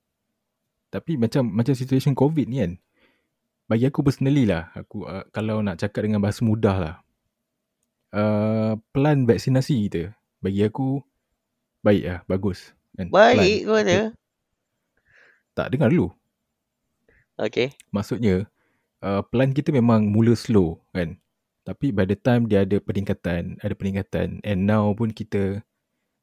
[0.90, 2.72] Tapi macam macam situation COVID ni kan.
[3.66, 6.96] Bagi aku personally lah, aku uh, kalau nak cakap dengan bahasa mudah lah.
[8.14, 11.02] Uh, plan vaksinasi kita bagi aku
[11.82, 12.72] baik lah, bagus.
[12.94, 13.10] Kan?
[13.10, 14.14] Baik kau kata.
[15.54, 16.10] Tak dengar dulu.
[17.38, 17.74] Okay.
[17.90, 18.46] Maksudnya
[19.02, 21.18] uh, plan kita memang mula slow kan.
[21.64, 25.64] Tapi by the time dia ada peningkatan, ada peningkatan and now pun kita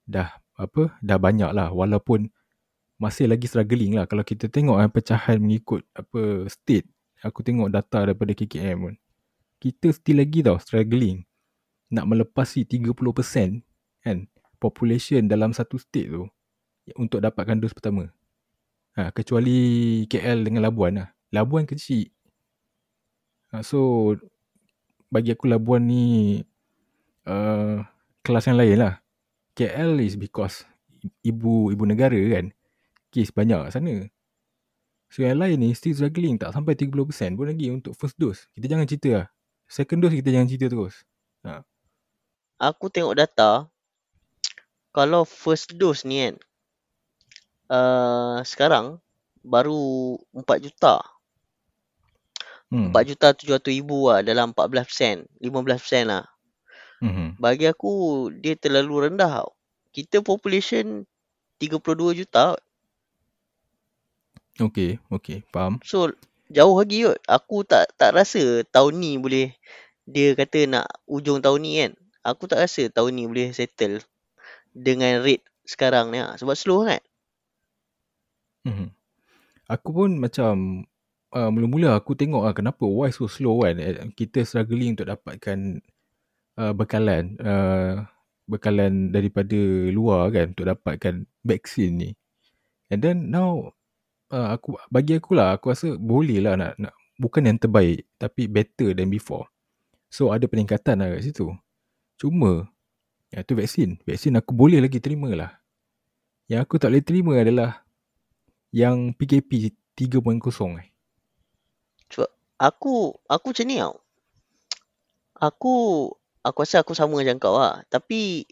[0.06, 2.30] dah apa dah banyak lah walaupun
[3.02, 6.86] masih lagi struggling lah kalau kita tengok uh, pecahan mengikut apa state
[7.26, 8.96] aku tengok data daripada KKM pun
[9.58, 11.26] kita still lagi tau struggling
[11.90, 12.94] nak melepasi 30%
[14.06, 14.18] kan
[14.62, 16.30] population dalam satu state tu
[16.94, 18.14] untuk dapatkan dos pertama
[18.98, 19.58] ha, kecuali
[20.08, 21.10] KL dengan Labuan lah.
[21.32, 22.12] Labuan kecil.
[23.52, 24.12] Ha, so
[25.12, 26.40] bagi aku Labuan ni
[27.28, 27.84] uh,
[28.24, 28.94] kelas yang lain lah.
[29.56, 30.64] KL is because
[31.24, 32.56] ibu ibu negara kan.
[33.12, 33.96] Kes banyak kat sana.
[35.12, 36.40] So yang lain ni still struggling.
[36.40, 38.48] Tak sampai 30% pun lagi untuk first dose.
[38.56, 39.28] Kita jangan cerita lah.
[39.68, 41.04] Second dose kita jangan cerita terus.
[41.44, 41.68] Ha.
[42.64, 43.68] Aku tengok data.
[44.96, 46.36] Kalau first dose ni kan.
[47.72, 49.00] Uh, sekarang.
[49.40, 51.00] Baru 4 juta.
[52.68, 52.92] hmm.
[52.92, 54.20] 4 juta 700 ribu lah.
[54.20, 55.24] Dalam 14%.
[55.40, 56.28] 15% lah.
[57.00, 57.40] Hmm.
[57.40, 58.28] Bagi aku.
[58.36, 59.56] Dia terlalu rendah tau.
[59.96, 61.08] Kita population
[61.62, 62.60] 32 juta.
[64.60, 65.80] Okay, okay, faham.
[65.86, 66.12] So
[66.52, 67.20] jauh lagi kot.
[67.30, 69.56] Aku tak tak rasa tahun ni boleh
[70.10, 71.92] dia kata nak ujung tahun ni kan.
[72.22, 74.04] Aku tak rasa tahun ni boleh settle
[74.76, 76.36] dengan rate sekarang ni lah.
[76.36, 77.02] Sebab slow kan.
[78.68, 78.94] Hmm.
[79.72, 80.84] Aku pun macam
[81.32, 83.80] uh, mula-mula aku tengok lah kenapa why so slow kan.
[83.80, 85.80] Eh, Kita struggling untuk dapatkan
[86.60, 88.06] uh, bekalan uh,
[88.46, 89.58] bekalan daripada
[89.90, 92.10] luar kan untuk dapatkan vaksin ni.
[92.92, 93.72] And then now
[94.30, 98.52] uh, aku bagi aku lah aku rasa boleh lah nak, nak bukan yang terbaik tapi
[98.52, 99.48] better than before.
[100.12, 101.48] So ada peningkatan lah kat situ.
[102.20, 102.68] Cuma
[103.32, 104.04] ya tu vaksin.
[104.04, 105.52] Vaksin aku boleh lagi terima lah.
[106.52, 107.88] Yang aku tak boleh terima adalah
[108.72, 110.88] yang PKP 3.0 eh.
[112.12, 113.96] Sebab aku aku macam ni tau.
[115.42, 115.76] Aku
[116.42, 117.84] aku rasa aku sama macam kau lah.
[117.92, 118.48] Tapi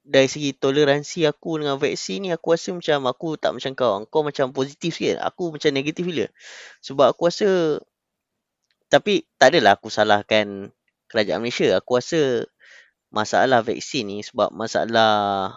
[0.00, 3.92] dari segi toleransi aku dengan vaksin ni aku rasa macam aku tak macam kau.
[4.08, 5.20] Kau macam positif sikit.
[5.20, 6.26] Aku macam negatif gila.
[6.80, 7.78] Sebab aku rasa
[8.90, 10.72] tapi tak adalah aku salahkan
[11.06, 11.78] kerajaan Malaysia.
[11.78, 12.48] Aku rasa
[13.12, 15.52] masalah vaksin ni sebab masalah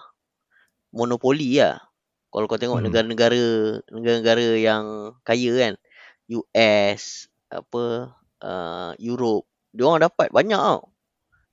[0.93, 1.92] monopoli lah.
[2.33, 2.85] Kalau kau tengok Hmm.
[2.89, 3.43] negara-negara
[3.93, 4.85] negara-negara yang
[5.27, 5.73] kaya kan,
[6.33, 7.83] US, apa
[8.41, 10.89] uh, Europe, dia orang dapat banyak tau.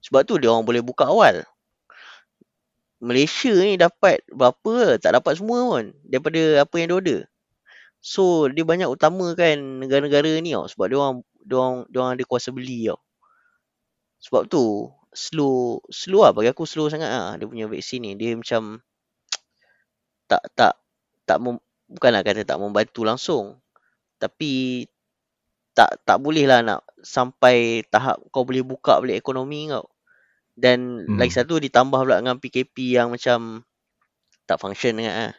[0.07, 1.45] Sebab tu dia orang boleh buka awal.
[3.01, 7.21] Malaysia ni dapat berapa tak dapat semua pun daripada apa yang dia order.
[8.13, 11.17] So dia banyak utamakan negara-negara ni tau sebab dia orang
[11.49, 13.01] dia orang dia orang ada kuasa beli tau.
[14.25, 14.65] Sebab tu
[15.25, 18.13] slow slow lah bagi aku slow sangat lah dia punya vaksin ni.
[18.21, 18.63] Dia macam
[20.31, 20.79] tak tak
[21.27, 21.59] tak mem,
[21.91, 23.59] bukanlah kata tak membantu langsung.
[24.23, 24.87] Tapi
[25.75, 29.91] tak tak boleh lah nak sampai tahap kau boleh buka balik ekonomi kau.
[30.55, 31.19] Dan hmm.
[31.19, 33.67] Lagi satu ditambah pula dengan PKP yang macam
[34.47, 35.35] tak function sangat lah.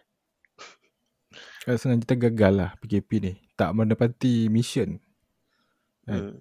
[1.67, 3.33] uh, sengaja kita gagal lah PKP ni.
[3.55, 4.99] Tak mendapati mission.
[6.03, 6.19] Kan?
[6.19, 6.35] Hmm.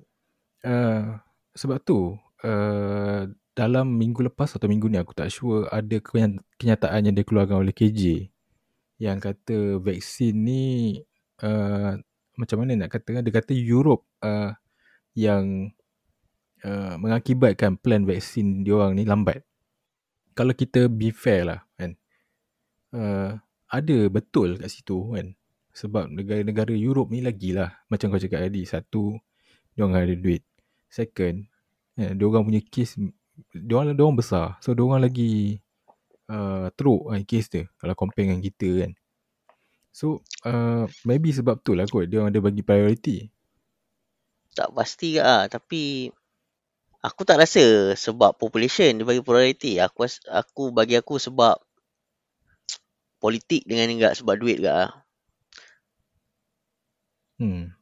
[0.60, 1.02] Uh,
[1.52, 7.10] sebab tu uh, dalam minggu lepas atau minggu ni aku tak sure ada kenya- kenyataan
[7.10, 8.32] yang dikeluarkan oleh KJ
[9.00, 10.64] yang kata vaksin ni
[11.40, 11.96] uh,
[12.36, 14.52] macam mana nak kata dia kata Europe uh,
[15.16, 15.72] yang
[16.64, 19.40] uh, mengakibatkan plan vaksin diorang ni lambat.
[20.36, 21.96] Kalau kita be fair lah kan.
[22.90, 25.32] Uh, ada betul kat situ kan.
[25.70, 27.70] Sebab negara-negara Europe ni lagi lah.
[27.86, 28.66] Macam kau cakap tadi.
[28.66, 29.14] Satu,
[29.78, 30.42] diorang ada duit.
[30.90, 31.46] Second,
[31.94, 32.98] eh, diorang punya kes,
[33.54, 34.58] diorang, diorang besar.
[34.58, 35.62] So, diorang lagi
[36.30, 37.64] uh, teruk kan kes dia.
[37.82, 38.92] Kalau compare dengan kita kan.
[39.90, 42.06] So, uh, maybe sebab tu lah kot.
[42.06, 43.26] Diorang ada bagi priority.
[44.54, 45.50] Tak pasti ke lah.
[45.50, 46.08] Tapi
[47.02, 49.82] aku tak rasa sebab population dia bagi priority.
[49.82, 51.58] Aku aku bagi aku sebab
[53.20, 54.94] politik dengan enggak sebab duit ke lah.
[57.40, 57.74] Hmm.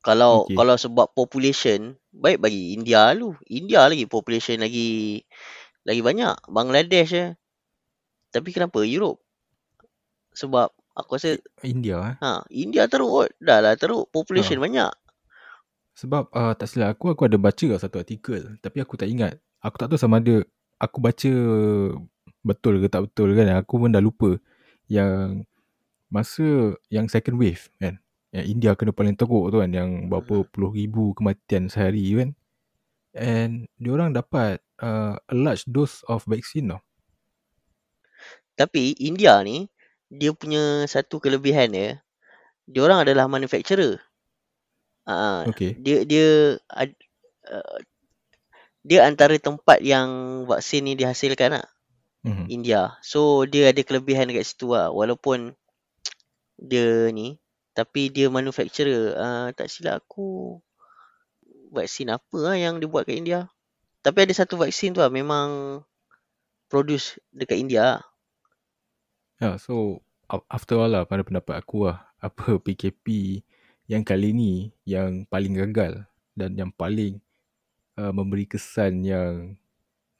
[0.00, 0.56] Kalau Okey.
[0.56, 3.36] kalau sebab population, baik bagi India lu.
[3.52, 5.20] India lagi population lagi
[5.84, 6.48] lagi banyak.
[6.48, 7.26] Bangladesh je.
[8.30, 9.18] Tapi kenapa Europe?
[10.34, 12.16] Sebab aku rasa India eh.
[12.22, 13.30] ha India teruk kot.
[13.42, 14.62] Dah lah teruk population Ha.
[14.62, 14.92] banyak.
[15.98, 18.56] Sebab uh, tak silap aku, aku ada baca satu artikel.
[18.62, 19.36] Tapi aku tak ingat.
[19.60, 20.40] Aku tak tahu sama ada
[20.80, 21.32] aku baca
[22.40, 23.50] betul ke tak betul kan.
[23.60, 24.38] Aku pun dah lupa.
[24.88, 25.44] Yang
[26.08, 28.00] masa yang second wave kan.
[28.30, 29.70] Yang India kena paling teruk tu kan.
[29.74, 32.30] Yang berapa puluh ribu kematian sehari kan.
[33.12, 36.80] And diorang dapat uh, a large dose of vaccine tau.
[38.60, 39.72] Tapi India ni
[40.12, 42.04] dia punya satu kelebihan dia,
[42.68, 43.96] dia orang adalah manufacturer.
[45.08, 45.72] Ah, Okay.
[45.80, 46.28] dia dia
[47.48, 47.78] uh,
[48.84, 51.66] dia antara tempat yang vaksin ni dihasilkan lah,
[52.20, 52.46] Mm-hmm.
[52.52, 53.00] India.
[53.00, 55.56] So dia ada kelebihan dekat situ lah walaupun
[56.60, 57.40] dia ni
[57.72, 59.16] tapi dia manufacturer.
[59.16, 60.60] Uh, tak silap aku
[61.72, 63.48] vaksin apa lah yang dibuat kat India.
[64.04, 65.80] Tapi ada satu vaksin tu lah memang
[66.68, 68.00] produce dekat India lah.
[69.40, 72.04] Ya, so a- after all lah pada pendapat aku lah.
[72.20, 73.40] Apa PKP
[73.88, 74.52] yang kali ni
[74.86, 76.04] yang paling gagal
[76.36, 77.18] dan yang paling
[77.98, 79.56] uh, memberi kesan yang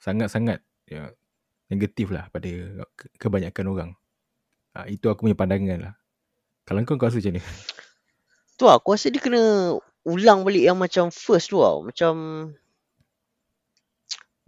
[0.01, 1.13] sangat-sangat ya,
[1.69, 2.49] negatif lah pada
[2.97, 3.91] ke- kebanyakan orang.
[4.75, 5.95] Ha, itu aku punya pandangan lah.
[6.65, 7.43] Kalau kau, kau rasa macam ni?
[8.57, 11.85] Tu lah, aku rasa dia kena ulang balik yang macam first tu tau.
[11.85, 12.13] Macam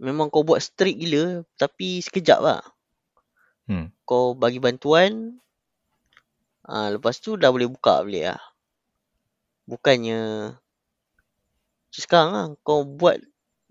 [0.01, 2.61] memang kau buat strict gila tapi sekejap lah.
[3.63, 3.87] Hmm.
[4.03, 5.39] Kau bagi bantuan
[6.63, 8.41] ah lepas tu dah boleh buka balik lah.
[9.63, 10.19] Bukannya
[11.93, 13.21] macam sekarang lah kau buat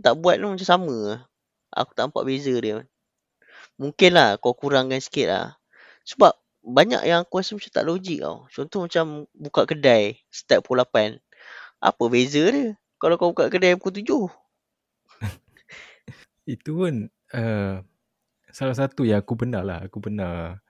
[0.01, 1.21] tak buat tu macam sama lah.
[1.73, 2.85] Aku tak nampak beza dia.
[3.81, 5.47] Mungkin lah kau kurangkan sikit lah.
[6.05, 8.47] Sebab banyak yang aku rasa macam tak logik tau.
[8.49, 11.19] Contoh macam buka kedai start pukul 8.
[11.83, 12.79] Apa beza dia?
[13.03, 14.31] Kalau kau buka kedai pukul 7.
[16.55, 16.95] Itu pun
[17.35, 17.83] uh,
[18.53, 19.89] salah satu yang aku pernah lah.
[19.89, 20.61] Aku pernah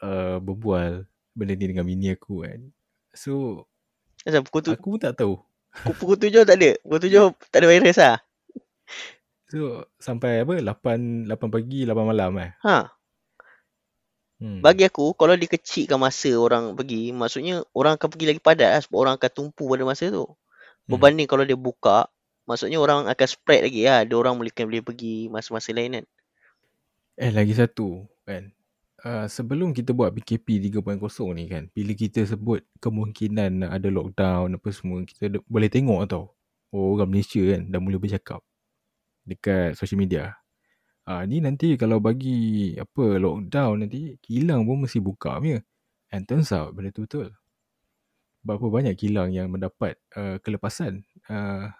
[0.00, 1.04] uh, berbual
[1.36, 2.60] benda ni dengan bini aku kan.
[3.12, 3.66] So,
[4.24, 5.36] Macam pukul, tu, aku pun tak tahu.
[6.00, 6.70] pukul 7 tak ada.
[6.80, 8.16] Pukul 7 tak ada virus lah.
[9.46, 10.58] So, sampai apa?
[10.58, 12.50] 8, 8 pagi, 8 malam eh.
[12.66, 12.90] Ha.
[14.36, 14.60] Hmm.
[14.60, 18.98] Bagi aku, kalau dikecilkan masa orang pergi, maksudnya orang akan pergi lagi padat lah sebab
[19.00, 20.26] orang akan tumpu pada masa tu.
[20.26, 20.34] Hmm.
[20.90, 22.10] Berbanding kalau dia buka,
[22.44, 24.04] maksudnya orang akan spread lagi lah.
[24.04, 26.06] Ada orang boleh, boleh pergi masa-masa lain kan.
[27.16, 28.52] Eh lagi satu kan.
[29.00, 31.00] Uh, sebelum kita buat PKP 3.0
[31.32, 36.36] ni kan, bila kita sebut kemungkinan ada lockdown apa semua, kita ada, boleh tengok tau.
[36.74, 38.44] Oh, orang Malaysia kan dah mula bercakap
[39.24, 40.36] dekat social media.
[41.08, 45.62] Ah ni nanti kalau bagi apa lockdown nanti kilang pun mesti buka punya.
[46.12, 47.32] And turns out benda tu betul.
[48.44, 51.72] Berapa banyak kilang yang mendapat uh, kelepasan uh,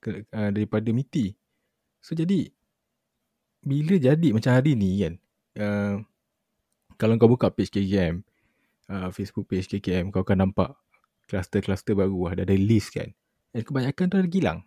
[0.00, 1.34] ke, uh, daripada MITI.
[2.00, 2.50] So jadi
[3.62, 5.14] bila jadi macam hari ni kan
[5.58, 5.94] uh,
[6.98, 8.22] kalau kau buka page KKM
[8.90, 10.74] uh, Facebook page KKM kau akan nampak
[11.28, 13.12] kluster-kluster baru ada ada list kan.
[13.52, 14.60] Dan kebanyakan tu ada kilang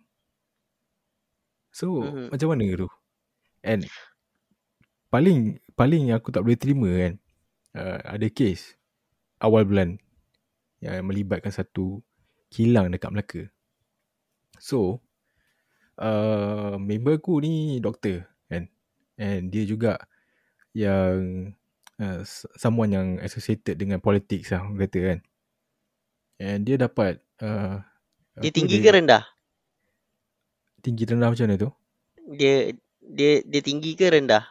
[1.72, 2.28] so Mhm.
[2.28, 2.88] macam mana tu?
[3.64, 3.88] And
[5.08, 7.14] paling paling yang aku tak boleh terima kan
[7.78, 8.76] uh, ada case
[9.40, 9.96] awal bulan
[10.82, 12.02] yang melibatkan satu
[12.52, 13.42] kilang dekat Melaka.
[14.58, 15.00] So
[15.96, 18.28] uh, member aku ni doktor
[19.22, 20.02] and dia juga
[20.74, 21.54] yang
[22.02, 22.26] uh,
[22.58, 25.18] someone yang associated dengan politics lah orang kata kan
[26.42, 27.78] and dia dapat uh,
[28.42, 29.22] Dia tinggi ke rendah?
[30.82, 31.70] tinggi rendah macam mana tu
[32.34, 34.42] Dia dia dia tinggi ke rendah?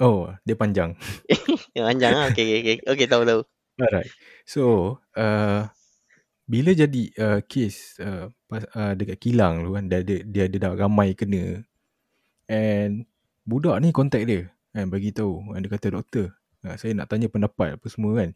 [0.00, 0.96] oh dia panjang
[1.86, 2.30] panjang lah.
[2.30, 2.76] Okay, okay, okay.
[2.86, 3.42] Okay, tahu tahu.
[3.74, 4.10] Alright.
[4.46, 5.66] So, uh,
[6.46, 10.60] bila jadi uh, kes uh, pas, uh, dekat kilang tu kan, dia, dia, dia, dia
[10.62, 11.66] dah ramai kena.
[12.46, 13.08] And
[13.44, 14.48] budak ni contact dia.
[14.74, 15.54] Kan, bagi tahu.
[15.54, 16.26] Dia kata, doktor,
[16.66, 18.30] uh, saya nak tanya pendapat apa semua kan.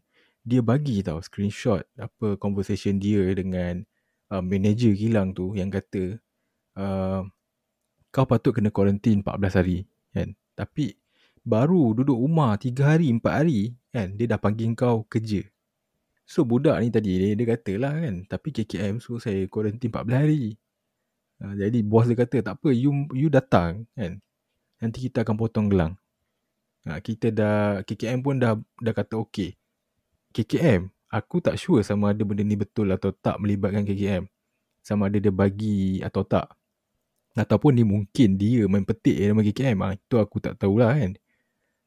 [0.47, 3.83] Dia bagi tahu screenshot apa conversation dia dengan
[4.31, 6.15] uh, manager kilang tu yang kata,
[6.79, 7.27] uh,
[8.09, 9.83] kau patut kena quarantine 14 hari.
[10.15, 10.33] Kan?
[10.55, 10.95] Tapi
[11.43, 15.43] baru duduk rumah 3 hari, 4 hari, kan, dia dah panggil kau kerja.
[16.29, 20.13] So budak ni tadi dia, dia kata lah kan Tapi KKM suruh saya quarantine 14
[20.13, 20.53] hari
[21.41, 24.21] uh, Jadi bos dia kata tak apa you, you datang kan
[24.79, 25.93] Nanti kita akan potong gelang
[26.87, 29.55] uh, Kita dah KKM pun dah dah kata okey
[30.35, 34.29] KKM Aku tak sure sama ada benda ni betul atau tak melibatkan KKM
[34.83, 36.47] Sama ada dia bagi atau tak
[37.33, 41.17] Ataupun ni mungkin dia main petik nama KKM uh, Itu aku tak tahulah kan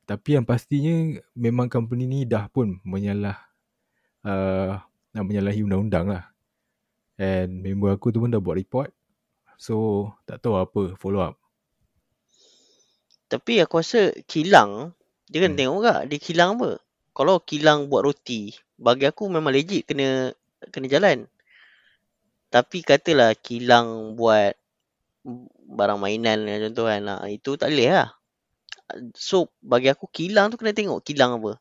[0.06, 3.52] Tapi yang pastinya Memang company ni dah pun menyalah
[4.26, 4.78] uh,
[5.20, 6.24] menyalahi undang-undang lah.
[7.20, 8.90] And member aku tu pun dah buat report.
[9.60, 11.36] So, tak tahu apa follow up.
[13.32, 14.00] Tapi aku rasa
[14.32, 14.72] kilang,
[15.30, 15.58] dia kan Hmm.
[15.58, 16.70] tengok tak dia kilang apa.
[17.16, 18.42] Kalau kilang buat roti,
[18.86, 20.08] bagi aku memang legit kena
[20.72, 21.18] kena jalan.
[22.54, 24.52] Tapi katalah kilang buat
[25.78, 28.08] barang mainan contoh kan, ah, itu tak boleh lah.
[29.16, 31.52] So, bagi aku kilang tu kena tengok kilang apa.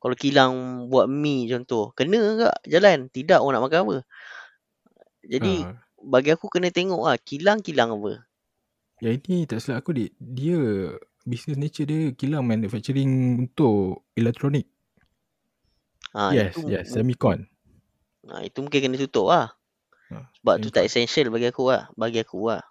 [0.00, 0.52] Kalau kilang
[0.90, 2.98] buat mi contoh, kena tak jalan?
[3.12, 3.96] Tidak orang nak makan apa.
[5.32, 5.78] Jadi, Ha,
[6.12, 8.12] bagi aku kena tengok lah kilang-kilang apa.
[9.02, 10.58] yang ini tak silap aku dia, dia
[11.28, 14.66] business nature dia kilang manufacturing untuk elektronik.
[16.16, 17.44] Ha, yes, itu, yes, semicon.
[18.26, 19.52] Ha, itu mungkin kena tutup lah.
[20.08, 20.88] Ha, Sebab tu tak semicon.
[20.88, 21.92] essential bagi aku lah.
[21.94, 22.64] Bagi aku lah.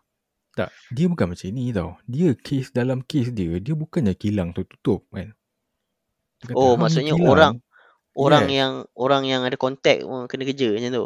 [0.58, 2.02] Tak, dia bukan macam ni tau.
[2.10, 5.38] Dia case dalam case dia, dia bukannya kilang tu tutup kan.
[6.42, 7.54] Kata, Oh, "Hang ni maksudnya kilang." orang
[8.18, 8.58] orang Yes.
[8.58, 11.06] yang orang yang ada kontak kena kerja macam tu.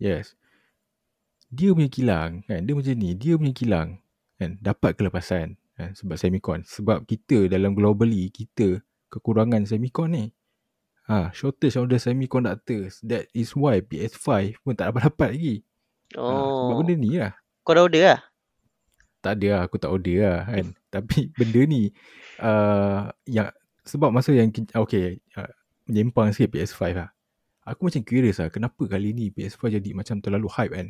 [0.00, 0.32] Yes.
[1.52, 3.88] Dia punya kilang kan, dia macam ni, dia punya kilang
[4.40, 6.66] kan dapat kelepasan kan, sebab semicon.
[6.66, 10.26] Sebab kita dalam globally kita kekurangan semicon ni.
[11.08, 13.00] Ha, shortage of the semiconductors.
[13.00, 15.56] That is why PS5 pun tak dapat-dapat lagi.
[16.12, 16.78] Ha, sebab Oh.
[16.84, 17.32] benda ni lah.
[17.64, 18.20] Kau dah order lah?
[19.24, 20.66] Tak ada lah, aku tak order lah kan.
[20.94, 21.88] Tapi benda ni
[22.44, 23.48] uh, yang
[23.88, 25.48] sebab masa yang okay, uh,
[25.88, 27.08] menyempang sikit PS5 lah.
[27.64, 30.88] Aku macam curious lah kenapa kali ni PS5 jadi macam terlalu hype kan.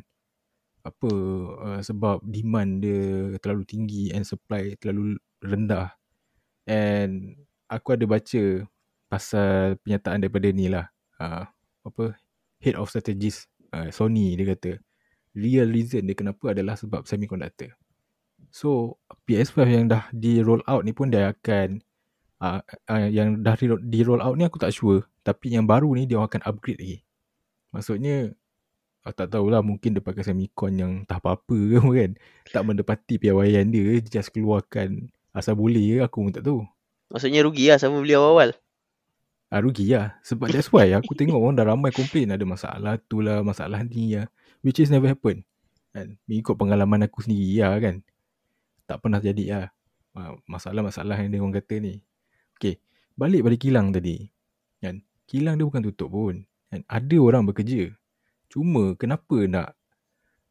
[0.86, 1.10] Apa
[1.58, 5.94] uh, sebab demand dia terlalu tinggi and supply terlalu rendah.
[6.68, 7.34] And
[7.68, 8.42] aku ada baca
[9.08, 10.86] pasal penyataan daripada ni lah.
[11.18, 11.44] Uh,
[11.82, 12.14] apa
[12.62, 14.78] head of strategist uh, Sony dia kata
[15.34, 17.74] real reason dia kenapa adalah sebab semiconductor.
[18.50, 18.96] So
[19.28, 21.82] PS5 yang dah di roll out ni pun dia akan
[22.40, 26.08] uh, uh, yang dah di, roll out ni aku tak sure tapi yang baru ni
[26.08, 26.98] dia akan upgrade lagi.
[27.72, 28.32] Maksudnya
[29.08, 32.10] aku tak tahulah mungkin dia pakai semicon yang tak apa-apa ke kan.
[32.52, 36.60] Tak mendapati piawaian dia dia just keluarkan asal boleh ke aku pun tak tahu.
[37.08, 38.52] Maksudnya rugi lah siapa beli awal-awal.
[39.48, 40.20] Ah, rugi lah.
[40.20, 44.12] Sebab that's why aku tengok orang dah ramai komplain ada masalah tu lah, masalah ni
[44.12, 44.28] lah.
[44.60, 45.48] Which is never happen.
[45.96, 46.20] Kan?
[46.28, 48.04] Mengikut pengalaman aku sendiri lah kan.
[48.84, 49.66] Tak pernah jadi lah.
[50.12, 52.04] Ah, Masalah-masalah yang dia orang kata ni.
[52.60, 52.76] Okay.
[53.16, 54.28] Balik pada kilang tadi.
[54.84, 55.00] Kan?
[55.24, 56.44] Kilang dia bukan tutup pun.
[56.68, 56.84] Kan?
[56.84, 57.96] Ada orang bekerja.
[58.48, 59.76] Cuma kenapa nak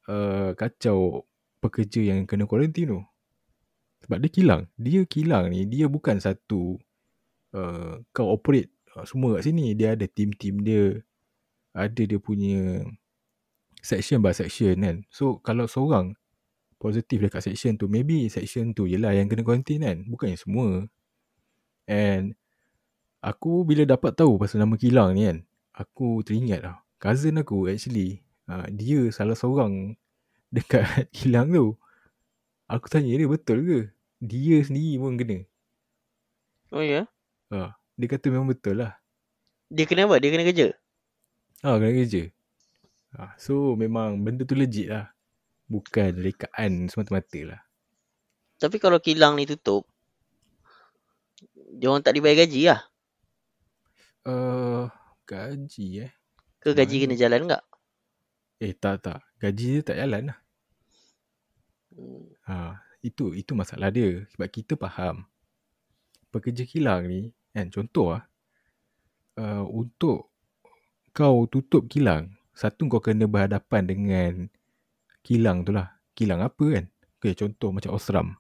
[0.06, 1.26] uh, kacau
[1.58, 3.02] pekerja yang kena kuarantin tu?
[4.06, 4.62] Sebab dia kilang.
[4.78, 6.78] Dia kilang ni, dia bukan satu
[7.58, 9.74] uh, kau operate uh, semua kat sini.
[9.74, 10.84] Dia ada team-team dia.
[11.74, 12.86] Ada dia punya
[13.82, 14.98] section by section kan.
[15.10, 16.18] So kalau seorang
[16.78, 19.98] positif dekat section tu, maybe section tu je lah yang kena kuarantin kan.
[20.06, 20.86] Bukannya semua.
[21.90, 22.38] And
[23.26, 25.38] aku bila dapat tahu pasal nama kilang ni kan,
[25.74, 26.78] aku teringat lah.
[26.98, 29.94] Cousin aku actually, uh, dia salah seorang
[30.56, 31.78] dekat kilang tu.
[32.66, 33.80] Aku tanya dia betul ke?
[34.18, 35.46] Dia sendiri pun kena.
[36.74, 37.06] Oh ya?
[37.54, 38.98] Uh, dia kata memang betul lah.
[39.70, 40.18] Dia kena apa?
[40.18, 40.68] Dia kena kerja?
[41.62, 42.24] Ah, kena kerja.
[43.14, 45.14] Ah, so memang benda tu legit lah.
[45.70, 47.62] Bukan rekaan semata-mata lah.
[48.58, 49.86] Tapi kalau kilang ni tutup,
[51.78, 52.82] dia orang tak dibayar gaji lah.
[54.26, 54.90] Uh,
[55.30, 56.17] gaji eh.
[56.68, 57.64] Ke gaji kena jalan tak?
[58.60, 59.24] Eh tak tak.
[59.40, 60.40] Gaji dia tak jalan lah.
[61.96, 62.28] Hmm.
[62.44, 64.28] Ha, itu itu masalah dia.
[64.36, 65.24] Sebab kita faham.
[66.28, 68.28] Pekerja kilang ni, kan contoh lah.
[69.40, 70.28] Uh, untuk
[71.16, 74.34] kau tutup kilang, satu kau kena berhadapan dengan
[75.24, 75.96] kilang tu lah.
[76.20, 76.92] Kilang apa kan?
[77.16, 78.36] Okay, contoh macam Osram.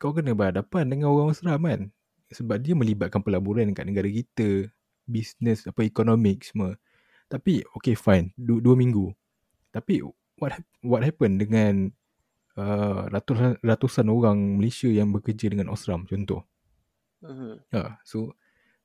[0.00, 1.92] Kau kena berhadapan dengan orang Osram kan?
[2.32, 4.72] Sebab dia melibatkan pelaburan kat negara kita.
[5.08, 6.76] business apa economic semua.
[7.28, 9.12] Tapi okay fine, dua, dua minggu.
[9.68, 10.00] Tapi
[10.40, 11.92] what what happened dengan
[12.56, 16.42] uh, ratusan ratusan orang Malaysia yang bekerja dengan Osram contoh.
[17.20, 17.68] Mhm.
[17.74, 18.32] Ha, so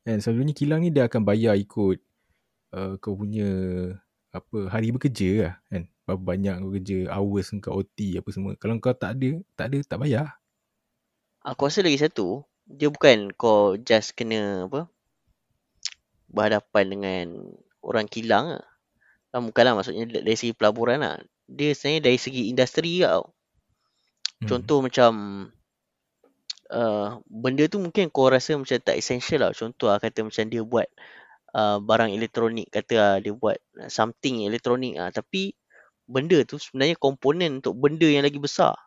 [0.03, 2.03] and selalunya kilang ni dia akan bayar ikut
[2.75, 3.47] uh, kau punya
[4.33, 5.87] apa hari bekerja lah kan.
[6.03, 8.59] Berapa banyak kau kerja, hours kau OT apa semua.
[8.59, 10.35] Kalau kau tak ada, tak ada tak bayar.
[11.47, 14.91] Aku rasa lagi satu, dia bukan kau just kena apa
[16.33, 17.27] berhadapan dengan
[17.83, 18.65] orang kilang lah.
[19.33, 21.19] Ah, bukanlah maksudnya dari segi pelaburan lah.
[21.49, 23.33] Dia sebenarnya dari segi industri tau.
[24.39, 24.47] Hmm.
[24.47, 25.11] Contoh macam
[26.71, 29.51] uh, benda tu mungkin kau rasa macam tak essential lah.
[29.51, 30.87] Contoh lah kata macam dia buat
[31.57, 32.69] uh, barang elektronik.
[32.71, 33.57] Kata lah dia buat
[33.89, 35.09] something elektronik lah.
[35.09, 35.51] Tapi
[36.05, 38.77] benda tu sebenarnya komponen untuk benda yang lagi besar.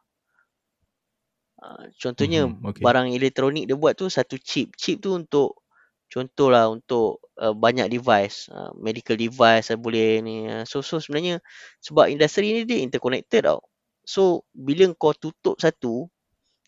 [1.56, 2.82] Uh, contohnya Mhm, okay.
[2.84, 4.78] barang elektronik dia buat tu satu chip.
[4.78, 5.65] Chip tu untuk
[6.08, 8.48] contohlah untuk uh, banyak device.
[8.48, 10.46] Uh, medical device uh, boleh ni.
[10.46, 11.42] Uh, so, so sebenarnya
[11.82, 13.60] sebab industri ni dia interconnected tau.
[14.06, 16.06] So bila kau tutup satu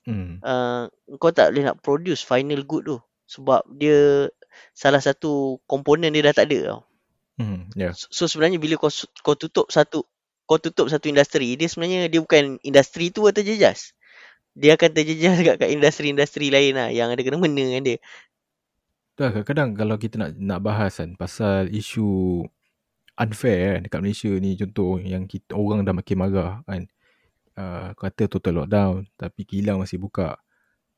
[0.08, 0.40] Hmm.
[0.40, 0.88] uh,
[1.20, 2.96] kau tak boleh nak produce final good tu
[3.28, 4.32] sebab dia
[4.72, 6.80] salah satu komponen dia dah tak ada tau.
[7.36, 7.68] Hmm.
[7.76, 7.92] Yeah.
[7.92, 8.88] So, so sebenarnya bila kau
[9.20, 10.08] kau tutup satu
[10.48, 13.92] kau tutup satu industri, dia sebenarnya dia bukan industri tu yang terjejas.
[14.56, 18.00] Dia akan terjejas dekat kat industri-industri lain lah yang ada kena mena dengan dia.
[19.18, 22.06] Dah kadang-kadang kalau kita nak nak bahas kan pasal isu
[23.18, 26.82] unfair kan dekat Malaysia ni contoh yang kita orang dah makin marah kan.
[27.58, 30.38] Uh, kata total lockdown tapi kilang masih buka.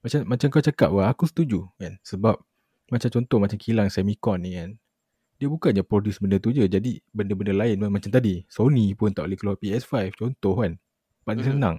[0.04, 2.36] Macam macam kau cakap wah aku setuju kan sebab
[2.92, 4.70] macam contoh macam kilang Semicon ni kan.
[5.40, 9.38] Dia bukannya produce benda tu je jadi benda-benda lain macam tadi Sony pun tak boleh
[9.40, 10.76] keluar PS5 contoh kan.
[11.24, 11.50] Paling Mhm.
[11.56, 11.76] senang.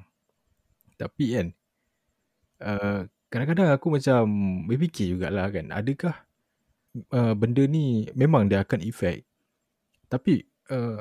[0.97, 1.47] Tapi kan
[2.61, 4.21] uh, kadang-kadang aku macam
[4.67, 6.15] berfikir jugalah kan adakah
[7.13, 9.23] uh, benda ni memang dia akan efek
[10.11, 10.99] tapi uh,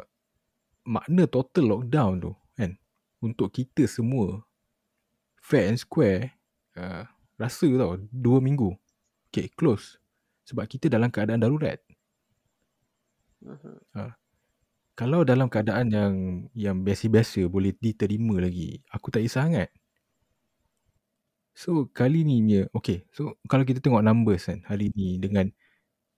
[0.86, 2.78] makna total lockdown tu kan?
[3.18, 4.46] Untuk kita semua
[5.42, 6.30] fair and square
[6.78, 8.78] uh, rasa tau dua minggu.
[9.34, 9.98] Okay close.
[10.46, 11.82] Sebab kita dalam keadaan darurat.
[13.40, 14.12] Mhm.
[14.92, 16.14] kalau dalam keadaan yang
[16.52, 19.68] yang biasa-biasa boleh diterima lagi aku tak kisah sangat.
[21.56, 23.08] So kali ni punya okay.
[23.16, 25.48] So kalau kita tengok numbers kan hari ni dengan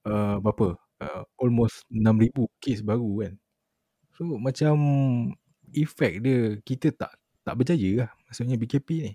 [0.06, 0.78] uh, berapa?
[1.02, 2.30] Uh, almost 6000
[2.62, 3.34] kes baru kan.
[4.14, 4.74] So macam
[5.74, 8.10] efek dia kita tak tak berjaya lah.
[8.28, 9.12] Maksudnya BKP ni.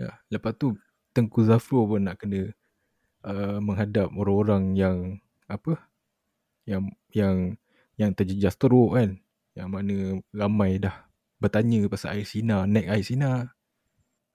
[0.00, 0.76] Ya lepas tu
[1.12, 2.52] Tengku Zafrul pun nak kena
[3.24, 4.96] uh, menghadap orang-orang yang
[5.48, 5.80] apa?
[6.68, 7.36] Yang yang
[7.96, 9.20] yang terjejas teruk kan.
[9.56, 9.96] Yang mana
[10.32, 13.52] ramai dah bertanya pasal air sina naik air sina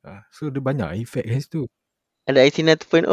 [0.05, 1.61] uh, so dia banyak efek kat situ
[2.29, 3.09] Ada IC 2.0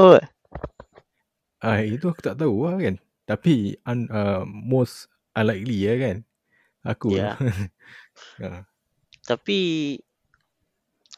[1.59, 2.97] Ah itu aku tak tahu lah kan.
[3.29, 6.17] Tapi un, uh, most unlikely ya kan.
[6.87, 7.35] Aku Ya.
[8.43, 8.63] uh,
[9.29, 9.59] Tapi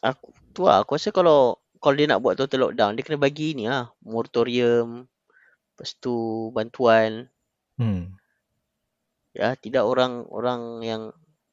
[0.01, 3.57] aku tu lah aku rasa kalau kalau dia nak buat total lockdown dia kena bagi
[3.57, 5.07] ni lah moratorium
[5.77, 7.31] lepas tu bantuan
[7.81, 8.17] hmm.
[9.33, 11.03] ya tidak orang orang yang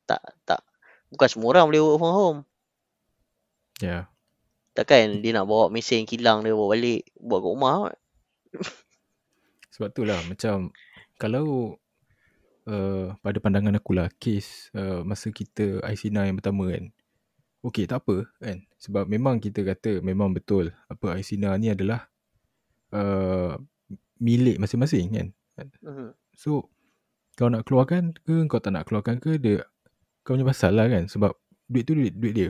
[0.03, 0.63] tak tak
[1.13, 2.41] bukan semua orang boleh work from home
[3.77, 3.85] Ya.
[3.85, 4.03] Yeah.
[4.73, 7.97] takkan dia nak bawa mesin kilang dia bawa balik buat kat rumah kot.
[9.74, 10.74] Sebab tu lah macam
[11.18, 11.78] kalau
[12.68, 16.86] uh, pada pandangan aku lah kes uh, masa kita IC9 yang pertama kan.
[17.66, 18.64] Okey tak apa kan.
[18.78, 22.06] Sebab memang kita kata memang betul apa IC9 ni adalah
[22.93, 23.58] uh,
[24.22, 25.28] milik masing-masing kan.
[25.82, 26.14] Mhm.
[26.38, 26.70] So
[27.38, 29.62] kau nak keluarkan ke kau tak nak keluarkan ke dia
[30.26, 31.38] kau punya pasal lah kan sebab
[31.70, 32.50] duit tu duit, duit dia.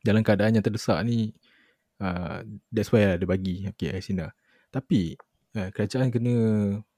[0.00, 1.34] Dalam keadaan yang terdesak ni
[2.00, 2.40] uh,
[2.72, 4.32] that's why lah dia bagi okay Asina.
[4.68, 5.16] Tapi
[5.56, 6.34] uh, kerajaan kena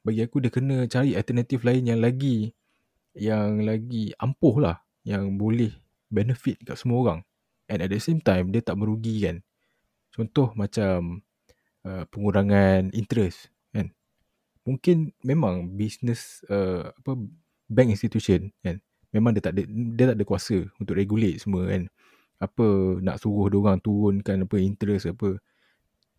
[0.00, 2.50] bagi aku dia kena cari alternatif lain yang lagi
[3.12, 5.74] yang lagi ampuh lah yang boleh
[6.08, 7.20] benefit kat semua orang
[7.68, 9.44] and at the same time dia tak merugikan.
[10.10, 11.22] Contoh macam
[11.86, 13.94] uh, pengurangan interest kan.
[14.66, 17.18] Mungkin memang business uh, apa
[17.70, 21.90] bank institution kan memang dia tak ada dia tak ada kuasa untuk regulate semua kan.
[22.40, 25.36] Apa nak suruh dia orang turunkan apa interest apa.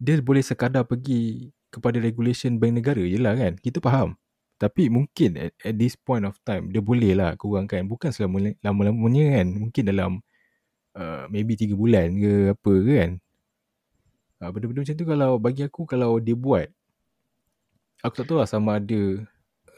[0.02, 3.54] Dia boleh sekadar pergi kepada regulation bank negara je lah kan.
[3.62, 4.18] Kita faham.
[4.58, 7.86] Tapi mungkin at, at this point of time dia boleh lah kurangkan.
[7.86, 9.48] Bukan selama lama-lamanya kan.
[9.54, 10.12] Mungkin dalam
[10.98, 13.12] uh, maybe 3 bulan ke apa ke kan.
[14.42, 16.66] Uh, benda-benda macam tu kalau bagi aku kalau dia buat
[18.02, 19.22] aku tak tahu lah sama ada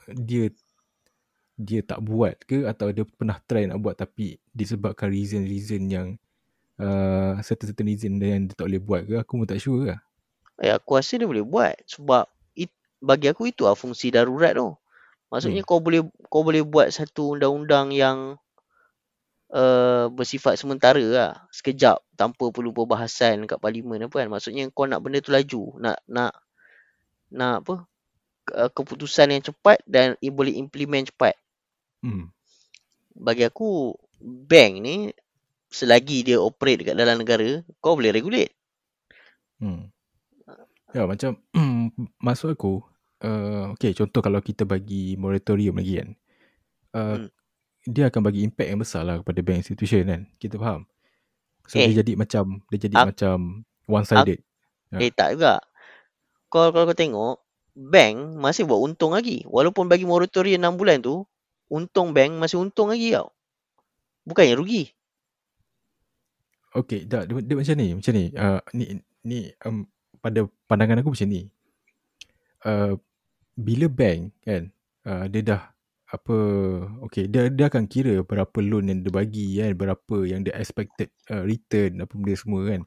[0.07, 0.47] dia
[1.59, 6.07] dia tak buat ke atau dia pernah try nak buat tapi disebabkan reason-reason yang
[6.81, 9.99] uh, certain-certain reason yang dia tak boleh buat ke aku pun tak sure lah.
[10.61, 12.69] Eh, aku rasa dia boleh buat sebab it,
[13.01, 14.73] bagi aku itu lah fungsi darurat tu.
[15.33, 15.69] Maksudnya Hmm.
[15.69, 18.37] kau boleh kau boleh buat satu undang-undang yang
[19.49, 21.31] uh, bersifat sementara lah.
[21.49, 24.29] Sekejap tanpa perlu perbahasan kat parlimen apa kan.
[24.29, 25.77] Maksudnya kau nak benda tu laju.
[25.81, 26.33] Nak nak
[27.33, 27.75] nak apa?
[28.53, 31.33] Uh, keputusan yang cepat dan i- boleh implement cepat.
[32.03, 32.29] Hmm.
[33.15, 34.95] Bagi aku bank ni
[35.73, 38.53] selagi dia operate dekat dalam negara, kau boleh regulate.
[39.57, 39.92] Hmm.
[40.93, 41.41] Ya macam
[42.25, 42.85] maksud aku
[43.25, 46.09] uh, okay contoh kalau kita bagi moratorium lagi kan
[46.93, 47.29] uh, Hmm.
[47.83, 50.85] dia akan bagi impact yang besar lah kepada bank institution kan kita faham
[51.65, 53.37] so Eh, dia jadi macam dia jadi ak- macam
[53.89, 54.39] one sided
[54.93, 55.01] Ya.
[55.01, 55.57] Eh tak juga.
[56.47, 57.41] Kau kalau kau tengok
[57.73, 59.41] bank masih buat untung lagi.
[59.49, 61.25] Walaupun bagi moratorium 6 bulan tu,
[61.65, 63.33] untung bank masih untung lagi tau.
[64.21, 64.93] Bukannya rugi.
[66.73, 68.85] okay tak dia, dia macam ni macam ni uh, ni
[69.25, 69.81] ni um,
[70.23, 71.51] pada pandangan aku macam ni.
[72.63, 72.95] Uh,
[73.59, 74.71] bila bank kan
[75.03, 75.61] uh, dia dah
[76.13, 76.37] apa
[77.03, 81.09] okay dia dia akan kira berapa loan yang dia bagi kan berapa yang dia expected
[81.27, 82.81] uh, return apa benda semua kan.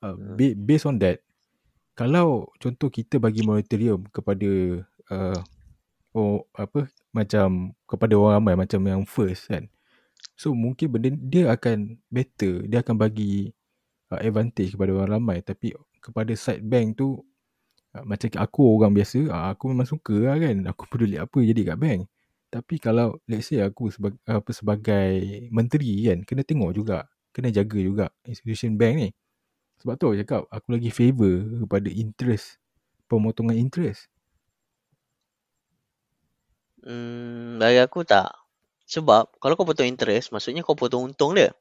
[0.00, 0.36] Uh, Hmm.
[0.36, 1.20] ba- based on that
[1.94, 4.50] kalau contoh kita bagi moratorium kepada
[5.14, 5.38] uh,
[6.14, 9.70] oh apa macam kepada orang ramai macam yang first kan.
[10.34, 13.54] So mungkin benda dia akan better dia akan bagi
[14.10, 15.38] uh, advantage kepada orang ramai.
[15.42, 17.16] Tapi kepada side bank tu
[17.96, 20.56] uh, macam aku orang biasa uh, aku memang suka lah kan.
[20.68, 22.00] Aku peduli apa jadi kat bank.
[22.52, 25.10] Tapi kalau let's say aku sebagai apa sebagai
[25.48, 27.08] menteri kan kena tengok juga.
[27.32, 29.10] Kena jaga juga institution bank ni.
[29.82, 31.34] Sebab tu aku cakap aku lagi favor
[31.66, 32.62] kepada interest
[33.08, 34.08] pemotongan interest.
[36.84, 38.28] Hmm, bagi aku tak.
[38.84, 41.56] Sebab kalau kau potong interest, maksudnya kau potong untung dia.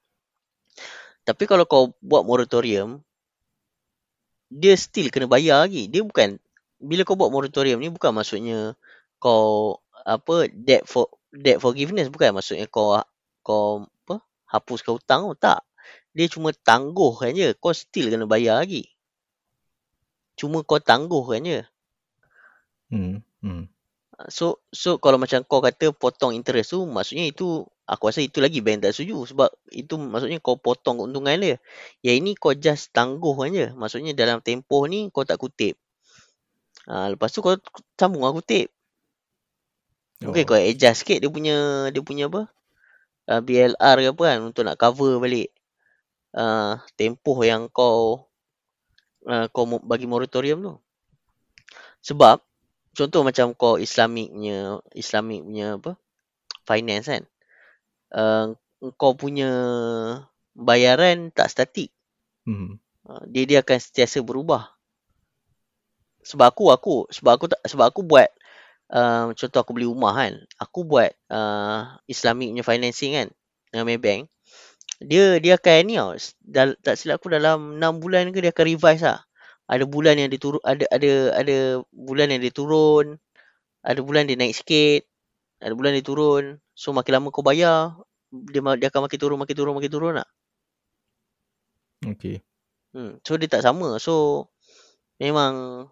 [1.23, 2.99] Tapi kalau kau buat moratorium,
[4.53, 5.89] dia still kena bayar lagi.
[5.89, 6.37] Dia bukan
[6.77, 8.77] bila kau buat moratorium ni bukan maksudnya
[9.17, 12.99] kau apa debt for debt forgiveness bukan maksudnya kau
[13.41, 15.65] kau apa hapuskan hutang tu tak.
[16.13, 17.57] Dia cuma tangguhkan je.
[17.57, 18.93] Kau still kena bayar lagi.
[20.37, 21.61] Cuma kau tangguhkan je.
[22.93, 23.63] hmm hmm
[24.29, 28.63] So so kalau macam kau kata potong interest tu maksudnya itu aku rasa itu lagi
[28.63, 31.57] bank tak setuju sebab itu maksudnya kau potong keuntungan dia.
[31.99, 33.67] Yang ini kau just tangguhkan je.
[33.75, 35.75] Maksudnya dalam tempoh ni kau tak kutip.
[36.87, 37.55] Ha, lepas tu kau
[37.99, 38.71] sambung lah kutip.
[40.23, 41.55] Mungkin oh kau adjust sikit dia punya
[41.91, 42.47] dia punya apa?
[43.23, 45.47] Uh, BLR ke apa kan untuk nak cover balik
[46.35, 48.27] uh, tempoh yang kau
[49.27, 50.73] uh, kau bagi moratorium tu.
[52.03, 52.43] Sebab
[52.95, 55.91] contoh macam kau Islamic punya Islamic punya apa?
[56.63, 57.23] Finance kan.
[58.13, 58.53] Uh,
[58.95, 59.49] kau punya
[60.53, 61.89] bayaran tak statik.
[62.45, 64.71] hmm Uh, dia dia akan sentiasa berubah.
[66.23, 68.31] Sebab aku aku sebab aku tak sebab aku buat
[68.95, 70.39] uh, contoh aku beli rumah kan.
[70.55, 73.27] Aku buat uh, Islamic punya financing kan
[73.75, 74.31] dengan Maybank.
[75.03, 76.15] Dia dia akan ni tau.
[76.39, 79.19] Dal, tak silap aku dalam 6 bulan ke dia akan revise lah.
[79.67, 81.11] Ada bulan yang dia turun ada ada
[81.43, 81.57] ada
[81.91, 83.19] bulan yang dia turun,
[83.83, 85.03] ada bulan dia naik sikit,
[85.63, 86.59] ada bulan dia turun.
[86.75, 87.95] So makin lama kau bayar,
[88.29, 90.27] dia dia akan makin turun makin turun makin turun lah.
[92.03, 92.43] okay
[92.93, 93.17] Hmm.
[93.25, 93.97] So dia tak sama.
[93.97, 94.45] So
[95.17, 95.85] memang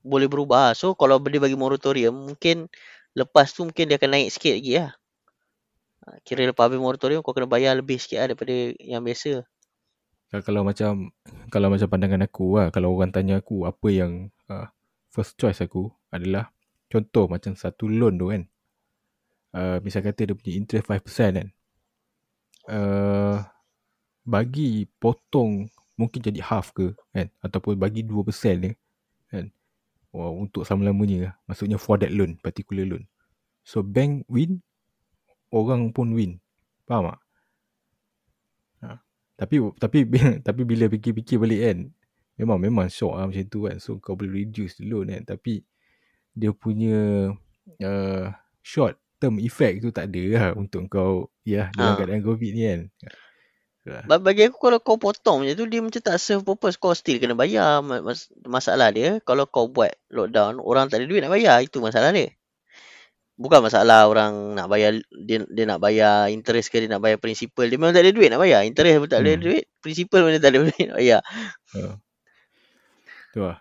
[0.00, 0.72] boleh berubah.
[0.72, 2.72] So kalau dia bagi moratorium mungkin
[3.12, 4.90] lepas tu mungkin dia akan naik sikit lagi lah.
[6.02, 9.44] Ha, Kira lepas habis moratorium kau kena bayar lebih sikit lah daripada yang biasa.
[10.32, 11.12] Kalau- kalau macam
[11.52, 14.72] kalau macam pandangan aku lah kalau orang tanya aku apa yang uh,
[15.12, 16.48] first choice aku adalah
[16.88, 18.48] contoh macam satu loan tu kan
[19.56, 21.48] uh, misal kata dia punya interest 5% kan.
[22.62, 23.42] Uh,
[24.22, 25.66] bagi potong
[25.98, 27.28] mungkin jadi half ke kan?
[27.44, 28.72] Ataupun bagi 2% dia
[29.28, 29.48] kan?
[30.12, 31.36] Wow, untuk selama-lamanya.
[31.48, 33.04] Maksudnya for that loan particular loan.
[33.64, 34.60] So bank win
[35.54, 36.42] orang pun win.
[36.84, 37.20] Faham tak?
[38.82, 38.88] Ha.
[39.38, 39.98] tapi tapi
[40.46, 41.78] tapi bila fikir-fikir balik kan
[42.34, 43.76] memang memang shock lah macam tu kan.
[43.78, 45.22] So kau boleh reduce the loan kan.
[45.24, 45.62] Tapi
[46.32, 47.30] dia punya
[47.84, 48.26] uh,
[48.64, 51.12] short term effect tu tak ada lah untuk kau
[51.42, 51.96] ya dalam Ha.
[51.96, 52.80] keadaan covid ni kan.
[54.04, 56.74] Ba- Bagi aku kalau kau potong macam tu dia macam tak serve purpose.
[56.74, 57.78] Kau still kena bayar.
[57.80, 61.58] Ma- Mas- masalah dia kalau kau buat lockdown orang tak ada duit nak bayar.
[61.58, 62.30] Itu masalah dia.
[63.34, 67.66] Bukan masalah orang nak bayar dia dia nak bayar interest ke dia nak bayar principal.
[67.66, 68.62] Dia memang tak ada duit nak bayar.
[68.62, 69.42] Interest pun tak ada Hmm.
[69.42, 69.64] duit.
[69.78, 71.20] Principal pun tak ada duit nak bayar.
[71.72, 71.94] Uh,
[73.32, 73.58] tu lah.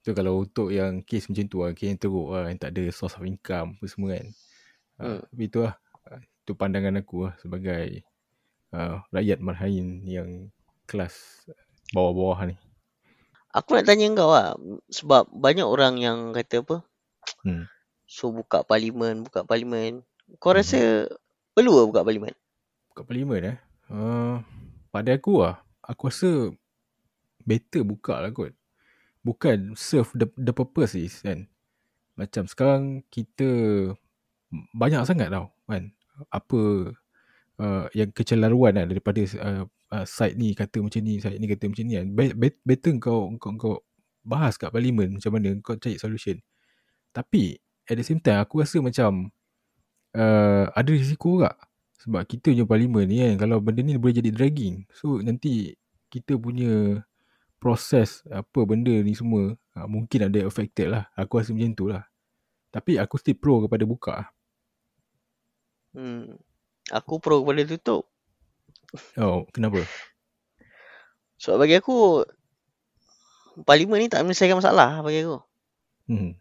[0.00, 2.88] Tu kalau untuk yang kes macam tu lah, kes yang teruk lah, yang tak ada
[2.88, 4.26] source of income apa semua kan.
[5.00, 5.20] Uh, Hmm.
[5.32, 5.74] Tapi tu lah,
[6.12, 8.04] uh, tu pandangan aku lah sebagai
[8.76, 10.52] uh, rakyat marhain yang
[10.84, 11.16] kelas
[11.96, 12.56] bawah-bawah ni.
[13.50, 14.54] Aku nak tanya kau lah.
[14.92, 16.76] Sebab banyak orang yang kata apa.
[17.42, 17.64] Hmm.
[18.06, 20.04] So buka parlimen, buka parlimen.
[20.38, 20.58] Kau Mhm.
[20.60, 20.80] rasa
[21.56, 22.34] perlu ke buka parlimen?
[22.94, 23.58] Buka parlimen eh.
[23.90, 24.38] Uh,
[24.94, 25.58] pada aku lah.
[25.82, 26.54] Aku rasa
[27.42, 28.54] better buka lah kot.
[29.26, 31.50] Bukan serve the, the purpose is kan.
[32.14, 33.48] Macam sekarang kita
[34.50, 35.90] banyak sangat tau kan.
[36.28, 36.60] Apa
[37.62, 41.70] uh, yang kecelaruan kan daripada uh, uh, side ni kata macam ni, side ni kata
[41.70, 42.06] macam ni kan.
[42.12, 43.74] Be- be- better kau, kau, kau
[44.20, 46.36] bahas kat parlimen macam mana kau cari solution.
[47.10, 47.56] Tapi
[47.88, 49.32] at the same time aku rasa macam
[50.14, 51.56] uh, ada risiko juga.
[52.00, 54.88] Sebab kita punya parlimen ni kan kalau benda ni boleh jadi dragging.
[54.92, 55.76] So nanti
[56.08, 57.04] kita punya
[57.60, 61.04] proses apa benda ni semua uh, mungkin ada affected lah.
[61.16, 62.04] Aku rasa macam tu lah.
[62.72, 64.28] Tapi aku still pro kepada buka lah.
[65.94, 66.38] Hmm.
[66.90, 68.10] Aku pro kepada tutup.
[69.18, 69.86] Oh, kenapa?
[71.38, 72.26] Sebab bagi aku
[73.62, 75.38] parlimen ni tak menyelesaikan masalah bagi aku.
[76.10, 76.34] Hmm.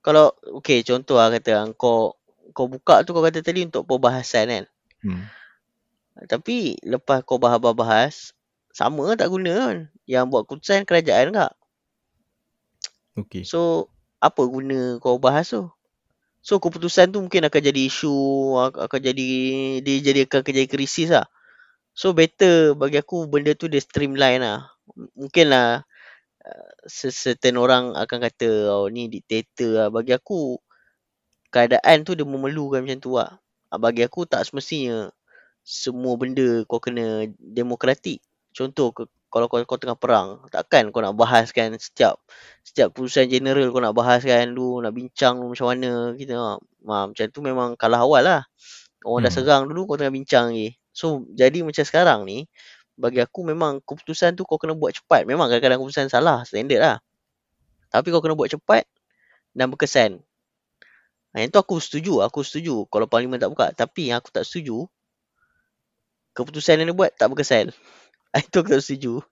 [0.00, 2.16] Kalau okey contoh lah kata kau
[2.56, 4.64] kau buka tu kau kata tadi untuk perbahasan kan.
[5.04, 5.28] Hmm.
[6.24, 8.32] Tapi lepas kau bahas-bahas
[8.72, 9.76] sama tak guna kan.
[10.08, 11.52] Yang buat keputusan kerajaan kak.
[13.16, 13.44] Okay.
[13.44, 15.68] So apa guna kau bahas tu?
[16.46, 18.14] So keputusan tu mungkin akan jadi isu
[18.66, 19.26] ak- akan jadi
[19.86, 21.26] dia jadi akan jadi krisis lah.
[22.00, 24.58] So better bagi aku benda tu dia streamline lah.
[25.20, 25.68] Mungkin lah
[26.46, 26.72] uh,
[27.12, 29.88] certain orang akan kata oh ni dictator lah.
[29.96, 30.58] Bagi aku
[31.54, 33.30] keadaan tu dia memerlukan macam tu lah.
[33.72, 35.10] Ah, Bagi aku tak semestinya
[35.66, 38.20] semua benda kau kena demokratik.
[38.56, 38.92] Contoh
[39.36, 42.16] kalau kau, kau tengah perang, takkan kau nak bahaskan setiap
[42.64, 46.56] setiap keputusan general kau nak bahaskan dulu, nak bincang dulu macam mana kita.
[46.88, 48.40] Ha, macam tu memang kalah awal lah.
[49.04, 49.44] Orang dah Hmm.
[49.44, 50.80] serang dulu kau tengah bincang lagi.
[50.96, 52.48] So jadi macam sekarang ni
[52.96, 55.28] bagi aku memang keputusan tu kau kena buat cepat.
[55.28, 56.96] Memang kadang-kadang keputusan salah, standard lah.
[57.92, 58.88] Tapi kau kena buat cepat
[59.52, 60.24] dan berkesan.
[61.36, 63.68] Ha, yang tu aku setuju, aku setuju kalau parlimen tak buka.
[63.76, 64.88] Tapi yang aku tak setuju
[66.36, 67.72] keputusan yang dia buat tak berkesan.
[68.44, 69.24] Itu aku tak setuju.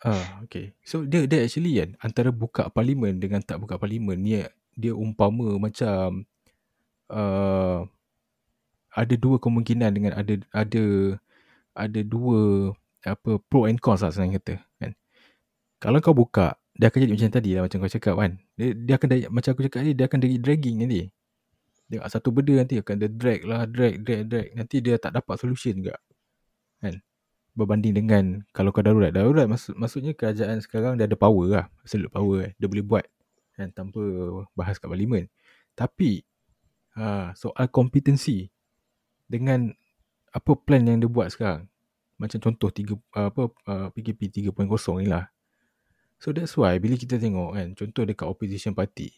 [0.00, 0.72] Ah, okay.
[0.80, 4.40] So dia dia actually kan antara buka parlimen dengan tak buka parlimen ni
[4.72, 6.24] dia umpama macam
[7.12, 7.84] uh,
[8.96, 10.84] ada dua kemungkinan dengan ada ada
[11.76, 12.72] ada dua
[13.04, 14.92] apa pro and cons lah senang kata kan.
[15.80, 18.32] Kalau kau buka dia akan jadi macam tadi lah macam kau cakap kan.
[18.56, 21.00] Dia, dia akan macam aku cakap ni dia akan jadi dragging nanti.
[21.92, 25.36] Dia satu benda nanti akan dia drag lah drag drag drag nanti dia tak dapat
[25.36, 26.00] solution juga.
[26.80, 27.04] Kan?
[27.54, 28.24] Berbanding dengan
[28.54, 29.10] kalau kau darurat.
[29.10, 31.66] Darurat maksud, maksudnya kerajaan sekarang dia ada power lah.
[31.82, 32.52] Absolute power eh.
[32.56, 33.04] Dia boleh buat
[33.58, 34.00] kan tanpa
[34.56, 35.26] bahas kat parlimen.
[35.74, 36.22] Tapi
[36.96, 38.48] ha, soal kompetensi
[39.26, 39.70] dengan
[40.30, 41.66] apa plan yang dia buat sekarang.
[42.20, 43.48] Macam contoh tiga, apa
[43.96, 44.68] PKP 3.0
[45.00, 45.32] ni lah.
[46.20, 49.08] So that's why bila kita tengok kan contoh dekat opposition party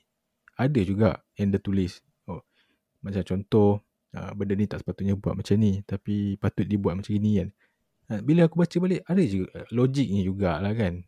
[0.55, 1.99] ada juga yang dia tulis
[2.31, 2.47] oh
[3.03, 3.83] macam contoh
[4.15, 7.51] uh, benda ni tak sepatutnya buat macam ni tapi patut dibuat macam ni kan.
[8.11, 11.07] Ha, bila aku baca balik ada juga uh, logiknya jugalah kan.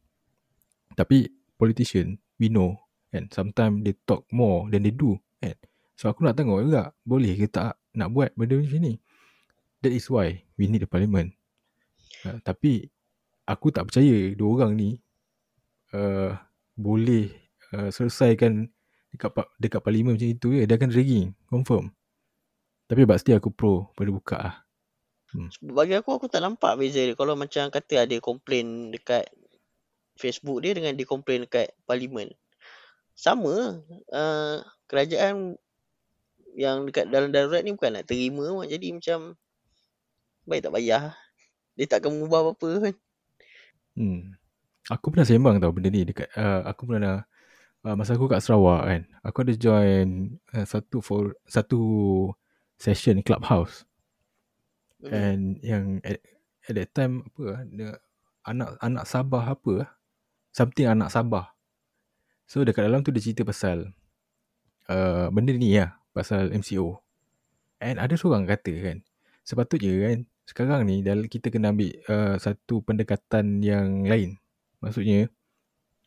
[0.95, 1.26] Tapi
[1.59, 2.78] politician we know
[3.11, 5.55] kan sometimes they talk more than they do kan.
[5.95, 8.95] So aku nak tengok juga boleh ke tak nak buat benda macam ni.
[9.82, 11.34] That is why we need a parliament.
[12.26, 12.90] Uh, tapi
[13.45, 14.90] aku tak percaya dua orang ni
[15.92, 16.34] uh,
[16.74, 17.30] boleh
[17.76, 18.66] uh, selesaikan
[19.14, 19.30] dekat
[19.62, 20.62] dekat parlimen macam itu je.
[20.66, 21.95] Dia akan dragging confirm.
[22.84, 24.57] Tapi pasti aku pro pada buka lah.
[25.35, 27.18] Sebab Bagi aku aku tak nampak beza dia.
[27.18, 29.26] Kalau macam kata ada komplain dekat
[30.14, 32.30] Facebook dia dengan dia komplain dekat parlimen.
[33.18, 33.82] Sama.
[34.11, 35.59] Uh, kerajaan
[36.55, 38.66] yang dekat dalam darurat ni bukan nak terima pun.
[38.70, 39.35] Jadi macam
[40.47, 41.05] baik tak payah.
[41.74, 42.95] Dia takkan mengubah apa-apa kan.
[43.99, 44.39] Hmm.
[44.87, 47.24] Aku pernah sembang tau benda ni dekat uh, aku pernah
[47.89, 49.03] uh, masa aku kat Sarawak kan.
[49.26, 51.80] Aku ada join uh, satu for satu
[52.78, 53.89] session clubhouse
[55.05, 55.12] Hmm.
[55.12, 56.20] and yang at,
[56.64, 57.90] at that time apa ah, dia
[58.48, 59.90] anak anak Sabah apa ah?
[60.55, 61.52] something anak Sabah.
[62.48, 63.92] So dekat dalam tu dia cerita pasal
[64.88, 67.00] uh, benda ni lah pasal MCO.
[67.84, 68.98] And ada seorang kata kan
[69.44, 74.40] sepatutnya kan sekarang ni dalam kita kena ambil uh, satu pendekatan yang lain.
[74.80, 75.28] Maksudnya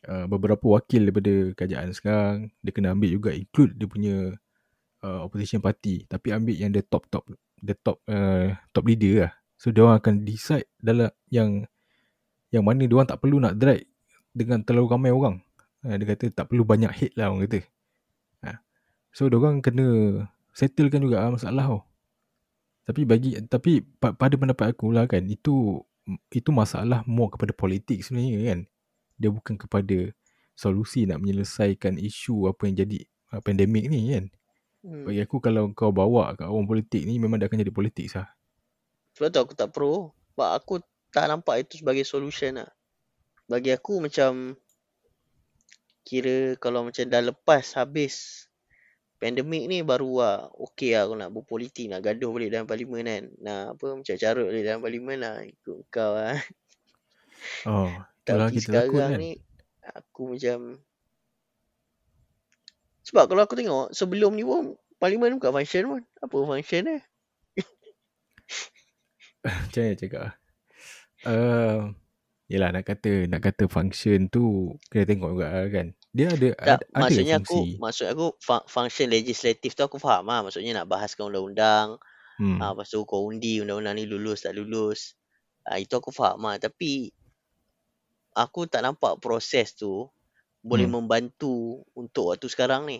[0.05, 4.15] uh, beberapa wakil daripada kerajaan sekarang dia kena ambil juga include dia punya
[5.01, 7.25] uh, opposition party tapi ambil yang the top top
[7.61, 9.33] the top uh, top leader lah.
[9.57, 11.65] So dia orang akan decide dalam yang
[12.53, 13.83] yang mana dia orang tak perlu nak drag
[14.31, 15.41] dengan terlalu ramai orang.
[15.85, 17.59] Ha, dia kata tak perlu banyak hate lah orang kata.
[18.45, 18.61] Ha.
[19.09, 19.87] So dia orang kena
[20.53, 21.81] settlekan juga lah masalah tau.
[22.87, 25.81] Tapi bagi tapi pa- pada pendapat aku lah kan itu
[26.31, 28.59] itu masalah more kepada politik sebenarnya kan.
[29.17, 30.13] Dia bukan kepada
[30.55, 32.99] solusi nak menyelesaikan isu apa yang jadi
[33.33, 34.25] uh, pandemik ni kan.
[34.87, 35.03] Hmm.
[35.03, 38.31] Bagi aku kalau kau bawa kat orang politik ni memang dah akan jadi politik sah.
[39.19, 40.15] Sebab tu aku tak pro.
[40.31, 40.79] Sebab aku
[41.11, 42.71] tak nampak itu sebagai solution lah.
[43.51, 44.55] Bagi aku macam
[46.07, 48.47] kira kalau macam dah lepas habis
[49.19, 53.23] pandemik ni baru lah okey lah aku nak berpolitik nak gaduh balik dalam parlimen kan.
[53.43, 56.39] Nak apa macam carut balik dalam parlimen lah ikut kau lah.
[57.67, 57.91] Oh,
[58.23, 59.19] Tapi kita sekarang kan.
[59.19, 59.35] ni
[59.83, 60.79] aku macam
[63.07, 66.01] sebab kalau aku tengok sebelum ni pun parlimen bukan function pun.
[66.19, 66.99] Apa function dia?
[69.47, 70.35] Macam mana cakap?
[71.23, 71.95] Uh,
[72.51, 75.87] yelah nak kata nak kata function tu kena tengok juga kan.
[76.11, 77.47] Dia ada Tak, ada, ada maksudnya fungsi.
[77.47, 80.43] aku maksud aku fun- function legislatif tu aku faham lah.
[80.43, 81.95] Maksudnya nak bahaskan undang-undang.
[82.37, 82.59] Hmm.
[82.59, 85.15] Ah, lepas tu kau undi undang-undang ni lulus tak lulus.
[85.63, 86.59] Ah, itu aku faham lah.
[86.59, 87.07] Tapi
[88.35, 90.11] aku tak nampak proses tu
[90.67, 90.99] boleh Hmm.
[90.99, 91.55] membantu
[91.95, 92.99] untuk waktu sekarang ni.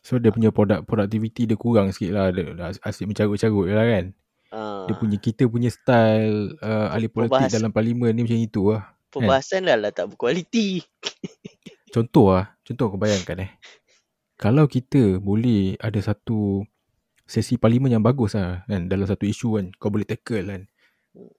[0.00, 2.26] So dia punya produk productivity dia kurang sikit lah.
[2.30, 4.04] Dia, asyik mencarut-carut je lah kan.
[4.48, 8.62] Ah, Dia punya kita punya style uh, ahli politik Perbahas- dalam parlimen ni macam itu
[8.72, 8.88] lah.
[9.08, 10.80] perbahasan dah lah tak berkualiti.
[11.94, 12.56] Contoh lah.
[12.62, 13.50] Contoh kau bayangkan eh.
[14.38, 16.62] Kalau kita boleh ada satu
[17.24, 18.86] sesi parlimen yang bagus lah kan.
[18.86, 19.66] Dalam satu isu kan.
[19.76, 20.62] Kau boleh tackle kan.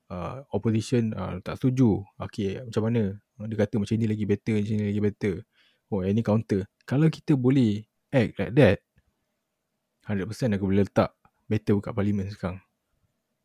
[0.10, 2.02] Uh, opposition uh, tak setuju.
[2.18, 3.14] Okay macam mana.
[3.46, 4.54] Dia kata macam ni lagi better.
[4.58, 5.34] Macam ni lagi better.
[5.94, 6.66] Oh yang ni counter.
[6.90, 8.78] Kalau kita boleh act like that.
[10.10, 11.14] 100% aku boleh letak
[11.46, 12.58] better buka parlimen sekarang.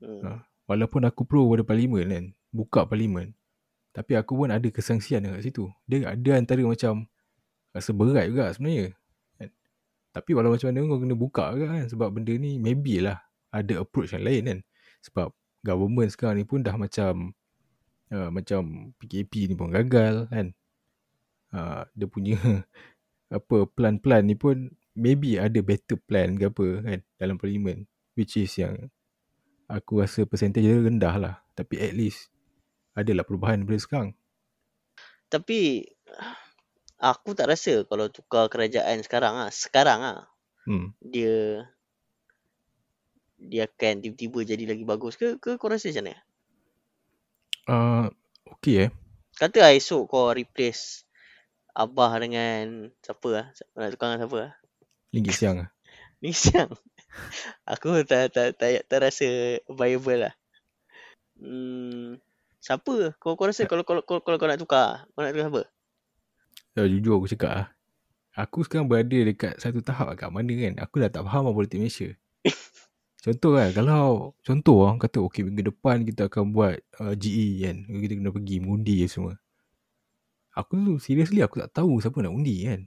[0.00, 0.20] Hmm.
[0.24, 0.30] Ha.
[0.64, 2.24] Walaupun aku pro pada parlimen kan.
[2.48, 3.36] Buka parlimen.
[3.92, 5.68] Tapi aku pun ada kesangsian dekat situ.
[5.84, 7.04] Dia ada antara macam
[7.76, 8.96] rasa berat juga sebenarnya.
[9.36, 9.48] Kan?
[10.16, 11.84] Tapi walau macam mana kau kena buka juga kan.
[11.92, 13.20] Sebab benda ni maybe lah
[13.52, 14.58] ada approach yang lain kan.
[15.04, 15.28] Sebab
[15.64, 17.32] government sekarang ni pun dah macam
[18.12, 20.52] uh, macam PKP ni pun gagal kan.
[21.54, 22.36] Uh, dia punya
[23.36, 27.88] apa plan-plan ni pun maybe ada better plan ke apa kan dalam parlimen.
[28.14, 28.92] Which is yang
[29.66, 31.34] aku rasa percentage dia rendah lah.
[31.56, 32.30] Tapi at least
[32.94, 34.10] adalah perubahan daripada sekarang.
[35.32, 35.82] Tapi
[37.00, 40.20] aku tak rasa kalau tukar kerajaan sekarang ah, sekarang ah
[40.64, 40.96] Hmm.
[41.04, 41.68] dia
[43.44, 46.16] dia akan tiba-tiba jadi lagi bagus ke ke kau rasa macam mana?
[47.64, 48.06] Uh,
[48.48, 48.90] okay eh.
[49.34, 51.04] Kata lah esok kau replace
[51.74, 53.46] Abah dengan siapa lah?
[53.74, 54.52] Nak tukar dengan siapa lah?
[55.10, 55.68] Ringgit siang lah.
[56.22, 56.70] Ni siang.
[57.66, 60.34] Aku tak tak tak, tak rasa viable lah.
[61.34, 62.22] Hmm,
[62.62, 63.18] siapa?
[63.18, 65.62] Kau kau rasa kalau kalau kalau, kalau kau nak tukar, kau nak tukar siapa?
[66.74, 67.68] Ya, jujur aku cakap lah.
[68.34, 70.74] Aku sekarang berada dekat satu tahap kat mana kan.
[70.82, 72.18] Aku dah tak faham lah politik Malaysia.
[73.24, 73.72] Contoh kan.
[73.72, 77.76] Kalau contoh orang kata okay minggu depan kita akan buat uh, GE kan.
[77.88, 79.40] Kita kena pergi mengundi je semua.
[80.52, 82.84] Aku tu seriously aku tak tahu siapa nak undi kan.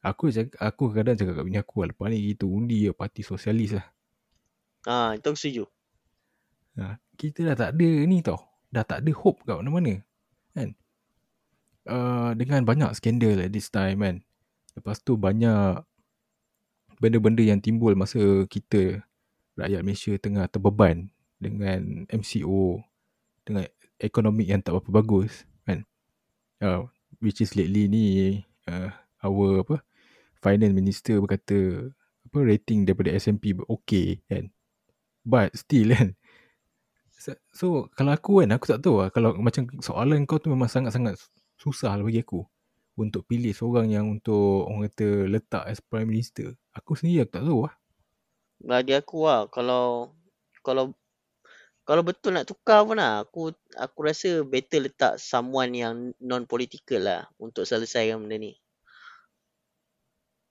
[0.00, 3.20] Aku cakap, aku kadang cakap kat bini aku lah, lepas ni kita undi je parti
[3.26, 3.86] sosialis lah.
[4.86, 5.64] Ha, itu aku setuju.
[6.78, 8.38] Ha, kita dah tak ada ni tau.
[8.72, 10.00] Dah tak ada hope kat mana-mana.
[10.54, 10.72] Kan?
[11.84, 14.16] Uh, dengan banyak skandal at this time kan.
[14.78, 15.84] Lepas tu banyak
[16.98, 19.04] benda-benda yang timbul masa kita
[19.56, 22.80] rakyat Malaysia tengah terbeban dengan MCO
[23.46, 23.68] dengan
[24.00, 25.84] ekonomi yang tak berapa bagus kan.
[26.60, 26.88] Uh,
[27.20, 28.04] which is lately ni
[28.68, 29.84] uh, our apa
[30.40, 31.92] finance minister berkata
[32.26, 34.52] apa rating daripada S&P okay kan.
[35.26, 36.16] But still kan
[37.50, 41.16] So, kalau aku kan aku tak tahu lah kalau macam soalan kau tu memang sangat-sangat
[41.56, 42.44] susah lah bagi aku
[43.00, 46.52] untuk pilih seorang yang untuk orang kata letak as prime minister.
[46.76, 47.74] Aku sendiri aku tak tahu lah.
[48.60, 50.12] Bagi aku lah kalau
[50.66, 50.84] kalau
[51.88, 53.42] kalau betul nak tukar pun lah aku
[53.78, 58.52] aku rasa better letak someone yang non political lah untuk selesaikan benda ni.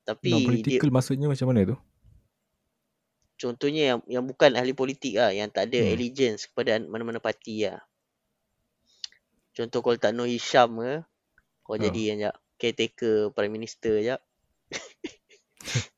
[0.06, 1.78] Tapi Non dia, maksudnya macam mana tu?
[3.36, 5.92] contohnya yang yang bukan ahli politik lah yang tak ada Hmm.
[5.94, 7.84] allegiance kepada mana-mana parti lah.
[9.56, 10.94] Contoh kalau tak Nur Hisham ke
[11.66, 11.84] kau Ha.
[11.90, 14.22] jadi yang jap caretaker prime minister jap.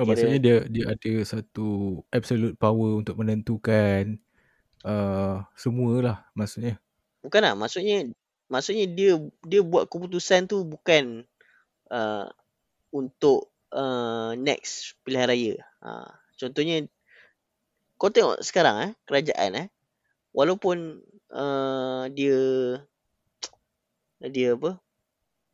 [0.00, 4.16] Oh, Kira- maksudnya dia dia ada satu absolute power untuk menentukan
[4.88, 6.80] uh, semualah maksudnya.
[7.22, 8.08] Bukan lah maksudnya
[8.50, 11.28] maksudnya dia dia buat keputusan tu bukan
[11.92, 12.26] uh,
[12.92, 15.54] untuk uh, next pilihan raya.
[15.84, 16.08] Ha,
[16.40, 16.88] contohnya
[18.00, 19.66] kau tengok sekarang eh kerajaan eh
[20.36, 21.02] walaupun
[21.34, 22.38] uh, dia
[24.34, 24.70] dia apa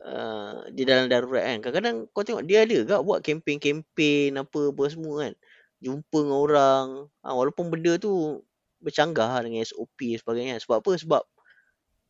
[0.04, 4.82] uh, dia dalam darurat kan kadang-kadang kau tengok dia ada gak buat kempen-kempen apa apa
[4.90, 5.34] semua kan
[5.78, 6.86] jumpa dengan orang
[7.22, 8.42] ha, walaupun benda tu
[8.82, 11.22] bercanggah lah dengan SOP dan sebagainya sebab apa sebab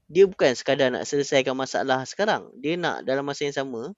[0.08, 2.48] dia bukan sekadar nak selesaikan masalah sekarang.
[2.56, 3.92] Dia nak dalam masa yang sama,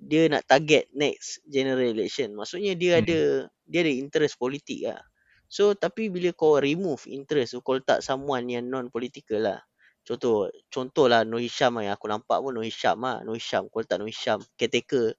[0.00, 2.32] dia nak target next general election.
[2.32, 3.00] Maksudnya dia Hmm.
[3.04, 3.20] ada
[3.68, 5.04] dia ada interest politik lah.
[5.52, 9.60] So tapi bila kau remove interest, kau letak someone yang non political lah.
[10.04, 13.22] Contoh, contoh lah Nur Hisham lah yang aku nampak pun Nur Hisham lah.
[13.22, 15.14] Nur Hisham, kau letak Nur Hisham, caretaker,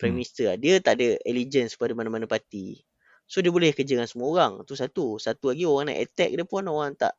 [0.00, 0.18] Prime Hmm.
[0.18, 0.56] Minister lah.
[0.58, 2.82] Dia tak ada allegiance pada mana-mana parti.
[3.30, 4.52] So dia boleh kerja dengan semua orang.
[4.66, 5.16] Tu satu.
[5.22, 7.14] Satu lagi orang nak attack dia pun orang tak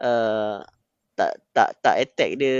[0.00, 0.64] uh,
[1.14, 2.56] tak tak tak attack dia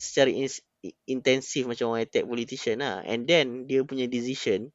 [0.00, 0.64] secara in-
[1.06, 3.04] intensif macam orang attack politician lah.
[3.04, 4.72] And then dia punya decision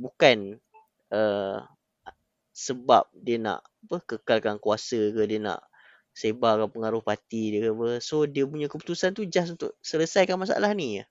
[0.00, 0.58] bukan
[1.12, 1.62] uh,
[2.56, 5.60] sebab dia nak apa kekalkan kuasa ke dia nak
[6.16, 8.00] sebarkan pengaruh parti dia ke apa.
[8.00, 11.04] So dia punya keputusan tu just untuk selesaikan masalah ni.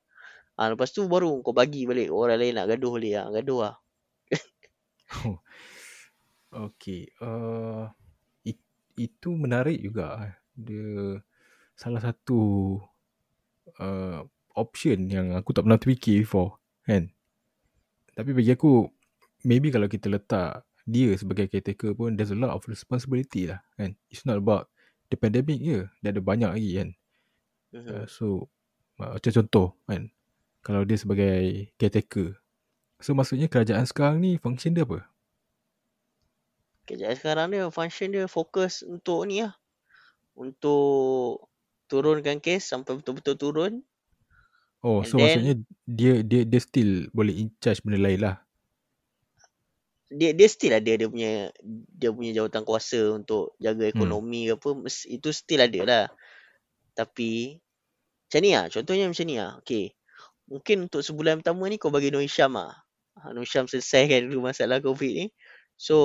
[0.58, 3.76] Ha, lepas tu baru kau bagi balik orang lain nak gaduh boleh ah gaduh lah.
[6.56, 7.12] Okay.
[7.20, 7.92] Uh,
[8.48, 8.56] it,
[8.96, 10.40] itu menarik juga.
[10.56, 11.20] Dia
[11.76, 12.80] salah satu
[13.76, 14.24] uh,
[14.56, 16.64] option yang aku tak pernah terfikir before.
[16.88, 17.12] Kan?
[18.16, 18.88] Tapi bagi aku,
[19.44, 23.60] maybe kalau kita letak dia sebagai caretaker pun, there's a lot of responsibility lah.
[23.76, 24.00] Kan?
[24.08, 24.72] It's not about
[25.10, 25.86] the pandemic je.
[26.02, 26.90] Dia ada banyak lagi kan.
[27.76, 28.48] Uh, so,
[29.02, 30.08] uh, macam contoh kan.
[30.66, 32.40] Kalau dia sebagai caretaker.
[33.04, 35.06] So, maksudnya kerajaan sekarang ni function dia apa?
[36.86, 39.58] Kerajaan sekarang dia function dia fokus untuk ni lah.
[40.38, 41.50] Untuk
[41.90, 43.74] turunkan kes sampai betul-betul turun.
[44.86, 45.54] Oh, And so then- maksudnya
[45.90, 48.45] dia dia dia still boleh in charge benda lain lah.
[50.10, 51.50] Dia dia still ada dia punya
[51.98, 54.20] dia punya jawatan kuasa untuk jaga Hmm.
[54.20, 54.70] ekonomi ke apa.
[55.10, 56.06] Itu still ada lah.
[56.98, 57.58] Tapi
[58.28, 58.66] macam ni lah.
[58.74, 59.52] Contohnya macam ni lah.
[59.64, 59.86] Okay.
[60.52, 62.74] Mungkin untuk sebulan pertama ni kau bagi Nur Hisham lah.
[63.22, 65.28] Ha, Nur Hisham selesaikan dulu masalah COVID ni.
[65.80, 65.98] So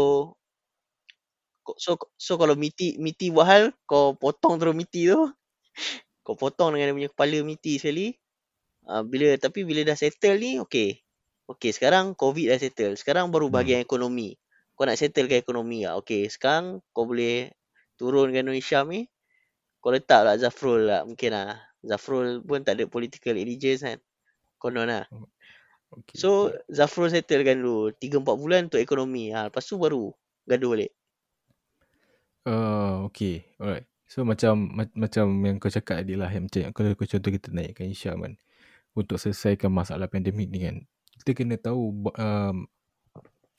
[1.78, 5.20] so so kalau Miti Miti buat hal kau potong terus Miti tu.
[6.26, 8.12] Kau potong dengan dia punya kepala Miti sekali.
[8.86, 11.01] Uh, bila tapi bila dah settle ni okey.
[11.51, 12.94] Okey sekarang COVID dah settle.
[12.94, 13.55] Sekarang baru Hmm.
[13.59, 14.38] bahagian ekonomi.
[14.78, 15.98] Kau nak settlekan ekonomi lah.
[16.01, 17.51] Okey sekarang kau boleh
[17.98, 19.11] turunkan Nur Hisham ni.
[19.82, 21.59] Kau letak lah Zafrul lah mungkin lah.
[21.82, 23.98] Zafrul pun tak ada political allegiance kan.
[24.61, 25.05] Konon lah.
[25.90, 26.14] Okay.
[26.14, 29.34] So Zafrul settlekan dulu 3-4 bulan untuk ekonomi.
[29.34, 30.14] Ha, lepas tu baru
[30.46, 30.92] gaduh balik.
[32.46, 33.44] Uh, okay.
[33.61, 33.84] Alright.
[34.11, 36.30] So macam ma- macam yang kau cakap tadi lah.
[36.30, 38.34] Yang macam kalau kau contoh kita naikkan Hisham kan.
[38.94, 40.76] Untuk selesaikan masalah pandemik ni kan.
[41.20, 42.56] Kita kena tahu um,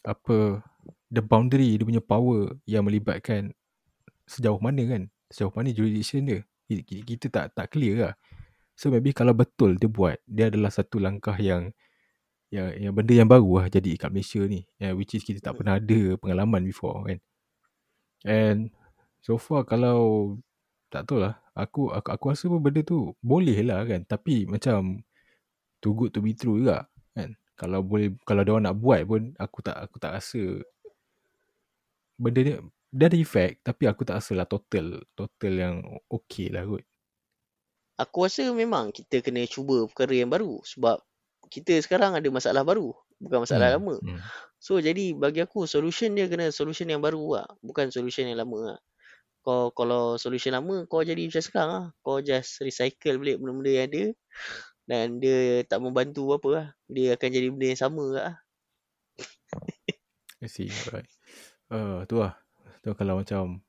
[0.01, 0.65] apa
[1.13, 3.53] the boundary dia punya power yang melibatkan
[4.25, 5.03] sejauh mana kan.
[5.31, 6.39] Sejauh mana jurisdiction dia.
[6.67, 8.13] Ki- ki- Kita tak tak clear lah.
[8.77, 10.17] So maybe kalau betul dia buat.
[10.25, 11.71] Dia adalah satu langkah yang
[12.51, 14.65] yang, yang benda yang baru lah jadi kat Malaysia ni.
[14.81, 17.19] Yeah, which is kita tak pernah ada pengalaman before kan.
[18.25, 18.69] And
[19.25, 20.37] so far kalau
[20.93, 21.37] tak tahu lah.
[21.51, 24.01] Aku, aku, aku rasa pun benda tu boleh lah kan.
[24.07, 25.03] Tapi macam
[25.83, 27.35] too good to be true juga kan.
[27.61, 30.41] Kalau boleh, kalau dia nak buat pun aku tak aku tak rasa
[32.17, 32.53] benda ni
[32.89, 35.75] dia ada efek tapi aku tak rasa lah total total yang
[36.09, 36.81] okay lah kot.
[38.01, 40.57] Aku rasa memang kita kena cuba perkara yang baru.
[40.65, 41.05] Sebab
[41.53, 42.97] kita sekarang ada masalah baru.
[43.21, 43.95] Bukan masalah Hmm, lama.
[44.01, 44.19] Hmm.
[44.57, 47.47] So jadi bagi aku solution dia kena solution yang baru lah.
[47.61, 48.79] Bukan solution yang lama lah.
[49.45, 51.85] Kau kalau solution lama kau jadi macam sekarang lah.
[52.01, 54.03] Kau just recycle balik benda-benda yang ada.
[54.85, 56.67] Dan dia tak membantu apa lah.
[56.89, 58.33] Dia akan jadi benda yang sama lah.
[60.43, 60.69] I see.
[60.87, 61.09] Alright.
[61.71, 62.35] Uh, tu lah.
[62.81, 63.61] Tu kalau macam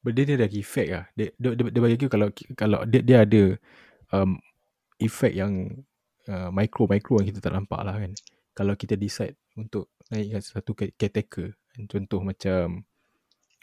[0.00, 1.04] benda dia ada efek lah.
[1.16, 3.42] Dia, dia, dia, dia bagi aku kalau kalau dia, dia ada
[4.12, 4.36] um,
[5.00, 5.84] efek yang
[6.28, 8.12] uh, micro-micro yang kita tak nampak lah kan.
[8.54, 11.56] Kalau kita decide untuk naikkan satu ca- caretaker.
[11.90, 12.86] Contoh macam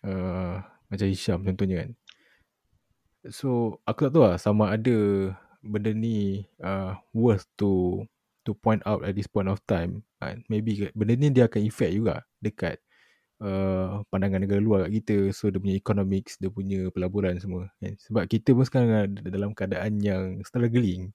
[0.04, 0.60] uh,
[0.92, 1.92] macam Hisham contohnya kan.
[3.30, 4.98] So aku tak tahu lah sama ada
[5.62, 8.04] benda ni uh, worth to
[8.42, 10.02] to point out at this point of time.
[10.18, 10.42] Kan?
[10.50, 12.82] Maybe benda ni dia akan effect juga dekat
[13.42, 15.18] uh, pandangan negara luar kat kita.
[15.32, 17.70] So dia punya economics, dia punya pelaburan semua.
[17.78, 17.96] Kan?
[18.02, 21.14] Sebab kita pun sekarang dalam keadaan yang struggling.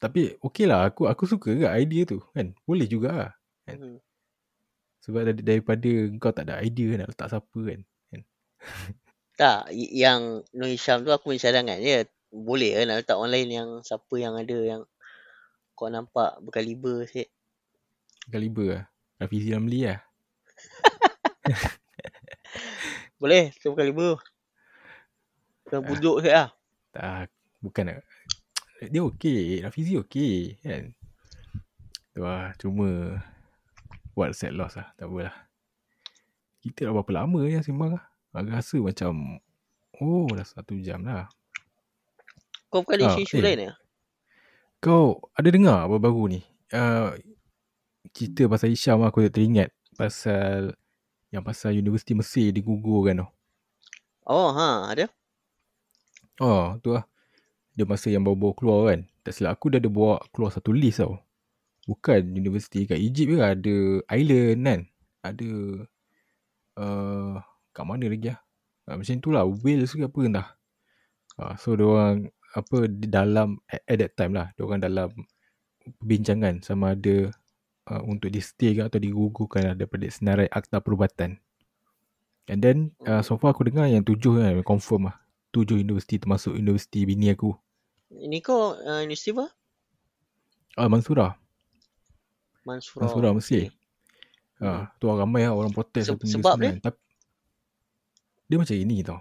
[0.00, 2.50] Tapi okey lah aku aku suka ke idea tu kan.
[2.66, 3.32] Boleh juga lah.
[3.68, 3.78] Kan?
[3.78, 3.98] Hmm.
[5.00, 5.90] Sebab dari, daripada
[6.20, 7.80] kau tak ada idea nak letak siapa kan.
[8.12, 8.22] kan?
[9.40, 12.04] Tak, yang Nur Hisham tu aku punya cadangan je.
[12.30, 14.82] Boleh lah nak letak orang lain yang siapa yang ada yang
[15.74, 17.26] kau nampak berkaliber sikit.
[18.30, 18.84] Kaliber lah.
[19.18, 20.00] Rafizi Ramli lah.
[23.20, 24.22] Boleh, tu berkaliber.
[25.66, 26.48] Kena pujuk sikit lah.
[26.94, 27.32] Tak,
[27.64, 28.00] bukan.
[28.86, 29.60] Dia okey.
[29.64, 30.94] Rafizi okey kan.
[32.14, 32.54] Tu lah.
[32.56, 33.18] Cuma
[34.14, 34.92] buat set loss lah.
[34.94, 35.36] Tak apalah.
[36.60, 38.04] Kita dah berapa lama ya sembang lah.
[38.36, 39.40] Agak rasa macam
[40.00, 41.28] oh dah satu jam lah.
[42.70, 43.42] Kau bukan Ah, isu-isu eh.
[43.42, 43.72] lain ya?
[44.80, 46.40] Kau ada dengar baru-baru ni?
[46.70, 47.18] Uh,
[48.14, 50.72] cerita pasal Hisham aku teringat pasal
[51.34, 53.28] yang pasal Universiti Mesir digugurkan tu.
[54.30, 55.10] Oh, ha, ada.
[56.40, 57.04] Oh, tu lah.
[57.74, 59.00] Dia masa yang baru-baru keluar kan.
[59.26, 61.18] Tak silap aku dah ada bawa keluar satu list tau.
[61.90, 63.76] Bukan universiti kat Egypt ke ada
[64.14, 64.80] island kan.
[65.26, 65.50] Ada
[66.80, 67.34] uh,
[67.74, 68.40] kat mana lagi lah.
[68.86, 69.44] Uh, macam tu lah.
[69.44, 70.48] Wales ke apa entah.
[71.36, 74.50] Uh, so orang apa di dalam at, at that time lah.
[74.58, 75.08] orang dalam
[76.02, 77.30] perbincangan sama ada
[77.90, 81.38] uh, untuk di stay ke atau digugurkan daripada senarai akta perubatan.
[82.50, 85.16] And then uh, so far aku dengar yang tujuh kan confirm lah.
[85.50, 87.54] Tujuh universiti termasuk universiti bini aku.
[88.10, 89.46] Ini kau uh, universiti apa?
[90.78, 91.34] Ah Mansurah.
[92.66, 93.02] Mansurah.
[93.06, 93.70] Mansurah Mesir.
[93.70, 93.78] Okay.
[94.60, 96.76] Ha, tu orang ramai lah orang protes Se- sebab kan.
[96.84, 96.98] Tapi
[98.50, 99.20] dia macam ini tau.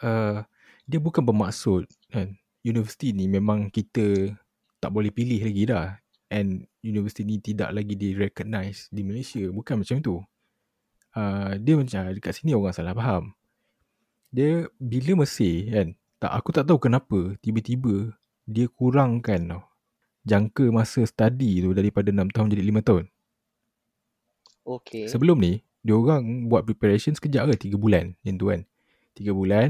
[0.00, 0.40] Uh,
[0.88, 4.36] dia bukan bermaksud kan universiti ni memang kita
[4.80, 5.96] tak boleh pilih lagi dah
[6.30, 10.16] and universiti ni tidak lagi di recognize di Malaysia bukan macam tu.
[11.10, 13.34] Uh, dia macam dekat sini orang salah faham.
[14.30, 15.88] Dia bila Mesir kan
[16.22, 18.14] tak aku tak tahu kenapa tiba-tiba
[18.46, 19.62] dia kurangkan tau
[20.24, 23.04] jangka masa study tu daripada 6 tahun jadi 5 tahun.
[24.60, 25.08] Okay.
[25.08, 28.60] Sebelum ni, dia orang buat preparation sekejap ke 3 bulan macam tu kan.
[29.16, 29.68] 3 bulan.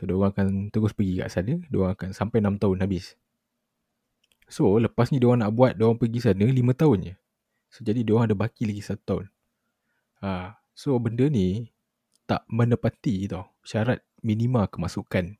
[0.00, 3.20] So dia orang akan terus pergi kat sana, dia orang akan sampai 6 tahun habis.
[4.48, 7.14] So lepas ni dia orang nak buat dia orang pergi sana 5 tahun je.
[7.68, 9.28] So jadi dia orang ada baki lagi 1 tahun.
[10.24, 11.68] Ha, so benda ni
[12.24, 15.36] tak menepati tau syarat minima kemasukan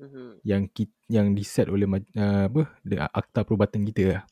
[0.00, 0.40] Mhm.
[0.48, 4.22] yang ki- yang diset oleh uh, apa the akta perubatan kita lah.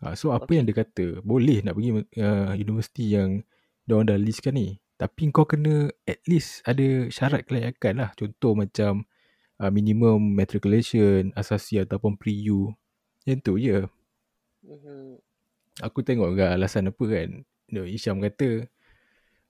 [0.00, 0.62] Uh, so apa Okay.
[0.62, 1.90] yang dia kata boleh nak pergi
[2.22, 3.42] uh, universiti yang
[3.84, 8.10] dia orang dah listkan ni tapi kau kena at least ada syarat kelayakan lah.
[8.12, 9.08] Contoh macam
[9.56, 12.76] uh, minimum matriculation asasi ataupun pre-U
[13.24, 13.88] macam tu je.
[14.60, 15.16] Mhm.
[15.80, 17.30] aku tengok juga alasan apa kan.
[17.72, 18.68] Dia Isyam kata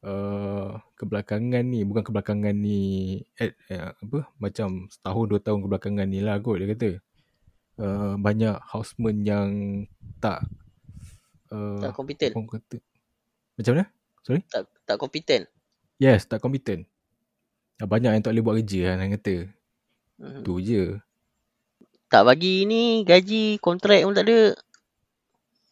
[0.07, 6.23] uh, kebelakangan ni bukan kebelakangan ni at, uh, apa macam setahun dua tahun kebelakangan ni
[6.23, 6.91] lah kot dia kata.
[7.75, 9.51] Uh, banyak houseman yang
[10.23, 10.47] tak
[11.51, 12.79] uh, Tak kata
[13.59, 13.85] macam mana
[14.21, 15.47] sorry Tak tak kompeten.
[15.97, 16.85] yes tak competent
[17.79, 19.37] uh, banyak yang tak boleh buat kerja lah orang kata
[20.17, 20.43] Mhm.
[20.43, 21.01] tu je
[22.07, 24.53] Tak bagi ni gaji kontrak pun tak ada.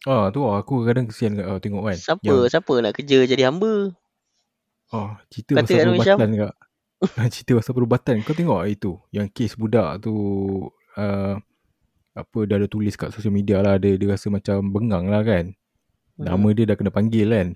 [0.05, 3.17] ah tu lah aku kadang kesian kat kau tengok kan Siapa yang siapa nak kerja
[3.25, 3.93] jadi hamba?
[4.89, 6.53] Oh, cerita Kata pasal perubatan kak.
[7.29, 8.15] cerita pasal perubatan.
[8.19, 8.91] Kau tengok itu.
[9.11, 10.13] Yang kes budak tu.
[10.95, 11.37] Uh,
[12.11, 13.77] apa dah ada tulis kat social media lah.
[13.77, 15.53] Dia, dia rasa macam bengang lah kan.
[16.17, 16.55] Nama Mhm.
[16.57, 17.47] dia dah kena panggil kan.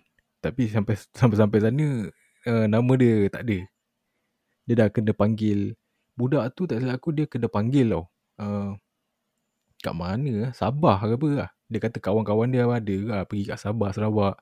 [0.44, 1.88] Tapi sampai sampai-sampai sana.
[2.44, 3.60] Uh, nama dia tak ada.
[4.68, 5.80] Dia dah kena panggil.
[6.20, 8.12] Budak tu tak salah aku dia kena panggil tau.
[8.36, 8.76] Uh,
[9.80, 10.52] kat mana lah.
[10.52, 11.50] Sabah ke apa lah.
[11.72, 13.22] Dia kata kawan-kawan dia ada lah.
[13.24, 14.36] Pergi kat Sabah, Sarawak.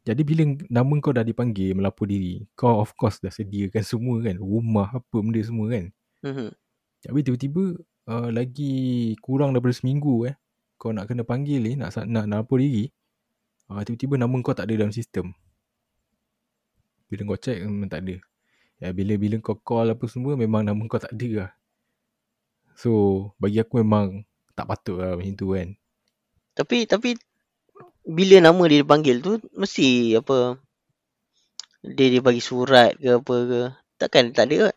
[0.00, 4.40] Jadi bila nama kau dah dipanggil melapor diri, kau of course dah sediakan semua kan,
[4.40, 5.92] rumah apa benda semua kan.
[6.24, 6.48] Mhm.
[7.04, 7.76] Tapi tiba-tiba
[8.08, 10.34] uh, lagi kurang daripada seminggu eh,
[10.80, 12.88] kau nak kena panggil ni, nak nak, nak lapor diri,
[13.70, 15.32] uh, tiba-tiba nama kau tak ada dalam sistem.
[17.06, 18.16] Bila kau check memang tak ada.
[18.82, 21.50] Ya, bila-bila kau call apa semua memang nama kau tak ada lah.
[22.74, 22.90] So
[23.38, 24.26] bagi aku memang
[24.58, 25.76] tak patut lah macam tu kan.
[26.56, 27.14] Tapi tapi
[28.04, 30.56] bila nama dia dipanggil tu mesti apa
[31.84, 33.60] dia dia bagi surat ke apa ke.
[34.00, 34.76] Takkan tak ada kan?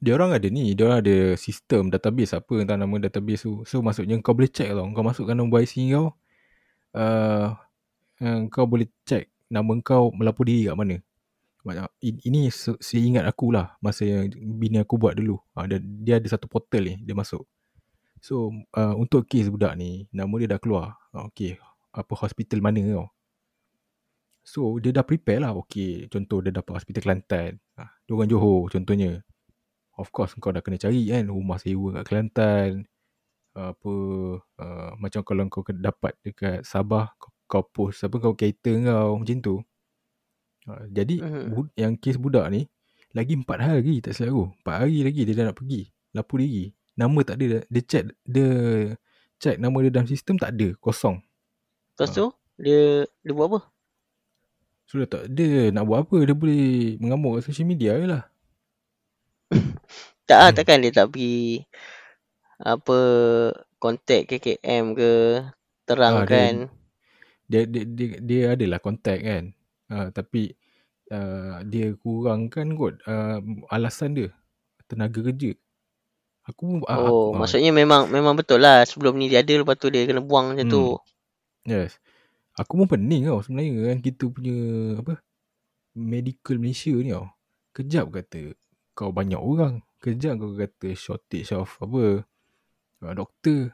[0.00, 3.64] Dia orang ada ni, dia orang ada sistem database apa entah nama database tu.
[3.68, 4.84] So maksudnya kau boleh check tau.
[4.92, 6.16] Kau masukkan nombor IC kau.
[6.90, 7.54] Uh,
[8.50, 10.98] kau boleh check nama kau melapor diri kat mana.
[12.00, 15.38] In- ini se- seingat aku lah masa yang bini aku buat dulu.
[15.54, 17.46] Uh, dia, dia ada satu portal ni dia masuk.
[18.20, 20.98] So uh, untuk kes budak ni nama dia dah keluar.
[21.12, 21.56] Okay,
[21.94, 23.08] apa hospital mana tau.
[24.40, 25.52] So dia dah prepare lah.
[25.64, 27.60] Okay, contoh dia dapat hospital Kelantan.
[27.76, 29.22] Dia orang Johor contohnya.
[30.00, 32.88] Of course kau dah kena cari kan rumah sewa kat Kelantan.
[33.50, 33.92] Apa
[34.38, 39.36] uh, macam kalau kau dapat dekat Sabah kau, kau post apa kau cater kau macam
[39.42, 39.56] tu.
[40.68, 41.18] Uh, jadi
[41.50, 42.68] bud- yang kes budak ni
[43.10, 44.44] lagi 4 hari tak silap aku.
[44.62, 45.82] 4 hari lagi dia dah nak pergi
[46.14, 46.70] lapor diri.
[46.94, 48.48] Nama tak ada dia check dia
[49.40, 51.18] check nama dia dalam sistem tak ada kosong.
[51.96, 52.14] Lepas Ah.
[52.14, 52.26] tu
[52.60, 52.80] dia
[53.24, 53.60] dia buat apa?
[54.86, 58.22] Sudah tak dia nak buat apa dia boleh mengamuk kat social media je lah.
[60.30, 61.66] Tak ah takkan dia tak pergi
[62.60, 62.98] apa
[63.80, 65.12] kontak KKM ke
[65.88, 66.68] terangkan.
[67.50, 69.44] dia dia dia, dia adalah contact kan.
[69.90, 70.54] Uh, tapi
[71.10, 73.42] uh, dia kurangkan kot uh,
[73.74, 74.30] alasan dia
[74.86, 75.54] tenaga kerja.
[76.50, 79.78] Aku ah, Oh, aku, ah, maksudnya memang memang betul lah sebelum ni dia ada lepas
[79.78, 80.84] tu dia kena buang macam tu.
[80.98, 81.02] Hmm.
[81.66, 81.98] Yes.
[82.58, 84.56] Aku pun pening tau sebenarnya kan kita punya
[84.98, 85.22] apa
[85.94, 87.30] medical Malaysia ni tau.
[87.70, 88.54] Kejap kata
[88.94, 89.82] kau banyak orang.
[90.02, 92.26] Kejap kau kata shortage of apa
[93.00, 93.72] doktor.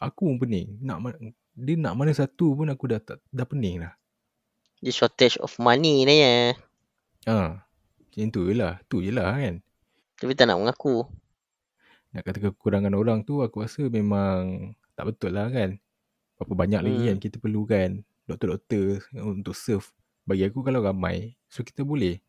[0.00, 0.80] Aku pun pening.
[0.80, 1.18] Nak
[1.52, 3.92] dia nak mana satu pun aku dah tak, dah pening dah.
[4.80, 6.56] Dia shortage of money ni ya.
[7.28, 7.60] Ha.
[8.00, 8.80] Macam tu je lah.
[8.88, 9.60] Tu je lah kan.
[10.16, 11.04] Tapi tak nak mengaku.
[12.16, 15.76] Nak kata kekurangan orang tu aku rasa memang tak betul lah kan.
[16.40, 17.08] Berapa banyak lagi Hmm.
[17.12, 17.88] kan kita perlukan
[18.24, 19.84] doktor-doktor untuk serve.
[20.24, 22.22] Bagi aku kalau ramai, so kita boleh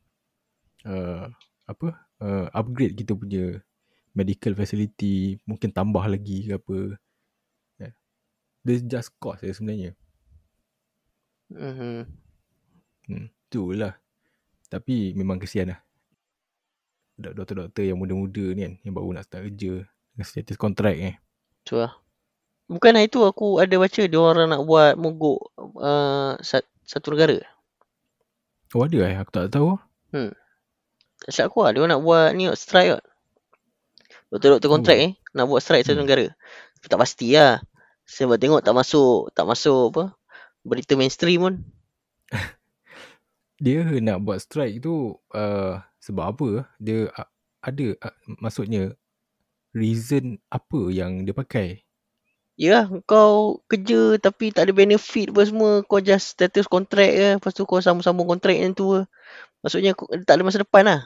[0.84, 1.32] uh,
[1.70, 1.88] apa
[2.20, 3.64] uh, upgrade kita punya
[4.12, 6.78] medical facility, mungkin tambah lagi ke apa.
[7.80, 7.94] Yeah.
[8.64, 9.92] Dia just cost je sebenarnya.
[11.52, 12.08] Mhm.
[13.12, 13.96] Hmm, tu lah.
[14.72, 15.80] Tapi memang kesian lah.
[17.20, 19.84] Dok- Doktor-doktor yang muda-muda ni kan, yang baru nak start kerja
[20.16, 21.16] dengan status kontrak eh.
[21.68, 21.92] Tu lah.
[22.72, 27.44] Bukan hari tu aku ada baca dia orang nak buat mogok uh, sat, satu negara.
[28.72, 29.20] Oh ada eh?
[29.20, 29.76] Aku tak tahu.
[31.20, 31.72] Tak silap aku lah.
[31.76, 33.04] Dia orang nak buat ni strike kot.
[34.32, 35.06] Doktor-doktor kontrak Oh.
[35.06, 35.12] eh.
[35.36, 36.08] Nak buat strike satu Hmm.
[36.08, 36.26] negara.
[36.80, 37.60] Tapi tak pasti lah.
[38.08, 40.04] Sebab tengok tak masuk, tak masuk apa.
[40.64, 41.56] Berita mainstream pun.
[43.62, 46.50] Dia nak buat strike tu uh, sebab apa?
[46.82, 47.30] Dia uh,
[47.62, 48.98] ada uh, maksudnya
[49.72, 51.86] reason apa yang dia pakai?
[52.60, 55.72] Ya, kau kerja tapi tak ada benefit apa semua.
[55.88, 57.28] Kau just status kontrak ke.
[57.40, 59.02] Lepas tu kau sambung-sambung kontrak yang tu.
[59.64, 59.94] Maksudnya
[60.28, 61.00] tak ada masa depan lah.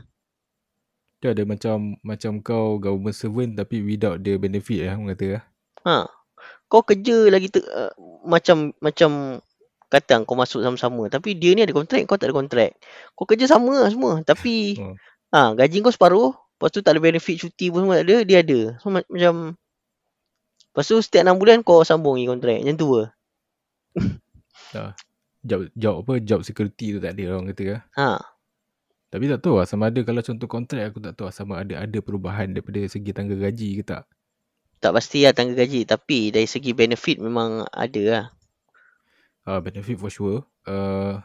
[1.26, 5.44] Dia ada macam macam kau government servant tapi without the benefit lah orang kata lah.
[5.90, 5.96] Ha.
[6.70, 7.90] Kau kerja lagi te, uh,
[8.30, 9.42] macam macam
[9.90, 12.78] kata kau masuk sama-sama tapi dia ni ada kontrak kau tak ada kontrak.
[13.18, 14.94] Kau kerja sama lah semua tapi Hmm.
[15.34, 18.38] ha gaji kau separuh, lepas tu tak ada benefit cuti pun semua tak ada, dia
[18.46, 18.60] ada.
[18.78, 19.58] So ma- macam
[20.76, 22.60] Lepas tu setiap 6 bulan kau sambung lagi kontrak.
[22.60, 23.04] Macam tu ke?
[25.46, 27.82] Job, job apa job security tu tak ada orang kata lah.
[27.96, 28.08] Ha.
[29.16, 31.88] Tapi tak tahu lah sama ada kalau contoh kontrak aku tak tahu lah sama ada
[31.88, 34.04] ada perubahan daripada segi tangga gaji ke tak.
[34.84, 38.26] Tak pasti lah tangga gaji tapi dari segi benefit memang ada lah.
[39.48, 40.44] Uh, benefit for sure.
[40.68, 41.24] Uh,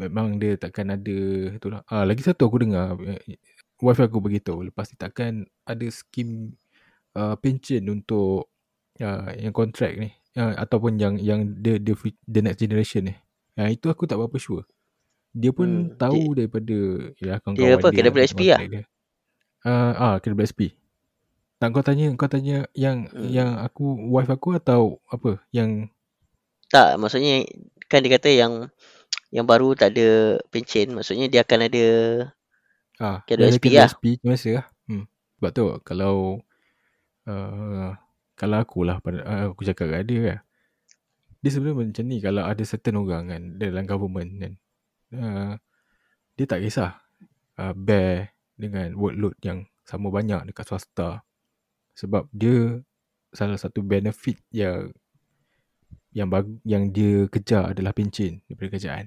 [0.00, 1.18] memang dia takkan ada
[1.60, 1.84] tu lah.
[1.92, 3.36] Ah, lagi satu aku dengar eh,
[3.84, 6.56] wife aku beritahu lepas ni takkan ada skim
[7.20, 8.48] uh, pension untuk
[8.96, 10.08] uh, yang kontrak ni
[10.40, 11.92] uh, ataupun yang yang the, the
[12.24, 13.14] the next generation ni.
[13.60, 14.64] Uh, itu aku tak berapa sure.
[15.30, 16.78] Dia pun Hmm, tahu dia, daripada
[17.22, 18.60] ya kawan-kawan dia apa, dia, KWSP lah?
[18.60, 18.82] kontrak dia.
[19.62, 20.60] Uh, ah, KWSP.
[21.60, 23.28] Tak kau tanya kau tanya yang Hmm.
[23.28, 25.92] yang aku wife aku atau apa yang
[26.70, 27.42] Tak, maksudnya
[27.90, 28.52] kan dia kata yang
[29.34, 30.94] yang baru tak ada pencen.
[30.94, 31.86] Maksudnya dia akan ada
[33.00, 33.90] Ah, KWSP dia lah.
[33.90, 34.66] KWSP macam biasa lah.
[34.88, 35.04] Hmm.
[35.38, 36.16] Sebab tu kalau
[37.28, 37.90] uh,
[38.36, 40.38] kalau aku lah uh, aku cakap kat dia kan.
[41.40, 44.52] Dia sebenarnya macam ni kalau ada certain orang kan dalam government kan.
[45.10, 45.58] Uh,
[46.38, 47.02] dia tak kisah
[47.58, 51.26] uh, bear dengan workload yang sama banyak dekat swasta.
[51.98, 52.80] Sebab dia
[53.34, 54.90] salah satu benefit yang
[56.10, 59.06] yang bag, yang dia kejar adalah pencen daripada kerajaan.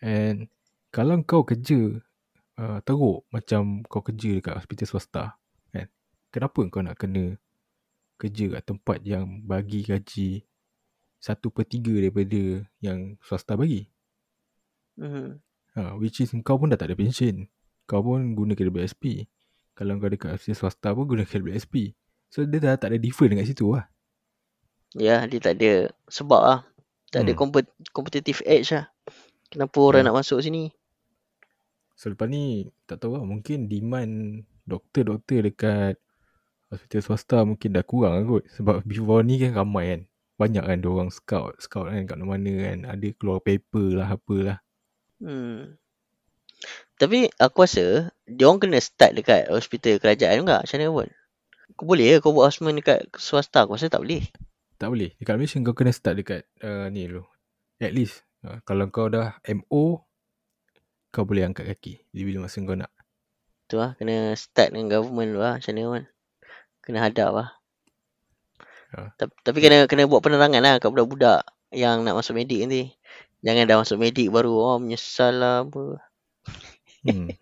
[0.00, 0.48] And
[0.90, 2.00] kalau kau kerja
[2.60, 5.24] uh, teruk macam kau kerja dekat hospital swasta
[5.70, 5.86] kan
[6.34, 7.38] kenapa kau nak kena
[8.20, 10.44] kerja kat tempat yang bagi gaji
[11.20, 13.88] satu per tiga daripada yang swasta bagi
[15.00, 15.40] Mhm.
[15.74, 17.48] ha, which is kau pun dah tak ada pension
[17.88, 19.24] kau pun guna KWSP
[19.72, 21.96] kalau kau dekat hospital swasta pun guna KWSP
[22.28, 23.88] so dia dah tak ada different dekat situ lah
[24.90, 26.60] Ya, dia tak ada sebab lah.
[27.14, 27.38] Tak ada Hmm.
[27.38, 28.90] compet- competitive edge lah.
[29.46, 30.06] Kenapa orang Ya.
[30.10, 30.74] nak masuk sini?
[31.94, 35.94] So lepas ni tak tahu lah mungkin demand doktor-doktor dekat
[36.74, 38.42] hospital swasta mungkin dah kurang lah kot.
[38.50, 40.00] Sebab before ni kan ramai kan.
[40.42, 42.78] Banyak kan orang scout, scout kan kat mana-mana kan.
[42.90, 44.58] Ada keluar paper lah apalah.
[45.20, 45.76] Hmm.
[47.00, 50.60] Tapi aku rasa dia orang kena start dekat hospital kerajaan juga.
[50.60, 51.08] Macam mana pun.
[51.76, 53.64] Kau boleh ke kau buat houseman dekat swasta?
[53.64, 54.28] Aku rasa tak boleh.
[54.76, 55.16] Tak boleh.
[55.16, 57.24] Dekat Malaysia kau kena start dekat uh, ni dulu.
[57.80, 58.24] At least.
[58.44, 60.04] Uh, kalau kau dah MO,
[61.08, 62.04] kau boleh angkat kaki.
[62.12, 62.92] Bila masa kau nak.
[63.68, 63.96] Tu lah.
[63.96, 65.54] Kena start dengan government dulu lah.
[65.56, 66.04] Macam mana pun.
[66.84, 67.48] Kena hadap lah.
[68.90, 69.00] Ya.
[69.16, 72.92] Tapi, tapi kena kena buat penerangan lah kat budak-budak yang nak masuk medik nanti.
[73.40, 74.52] Jangan dah masuk medik baru.
[74.52, 76.00] Oh menyesal lah apa.
[77.04, 77.32] Hmm.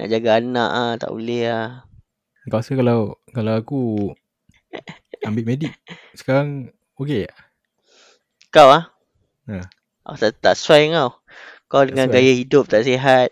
[0.00, 1.84] Nak jaga anak ah Tak boleh lah.
[2.48, 3.80] kau rasa kalau kalau aku
[5.28, 5.76] ambil medik,
[6.16, 7.36] sekarang okay tak?
[8.48, 8.88] Kau ah.
[9.46, 9.68] Ha.
[10.08, 11.20] Aku tak, tak sesuai kau.
[11.68, 12.16] Kau dengan sesuai.
[12.24, 13.28] gaya hidup tak sihat.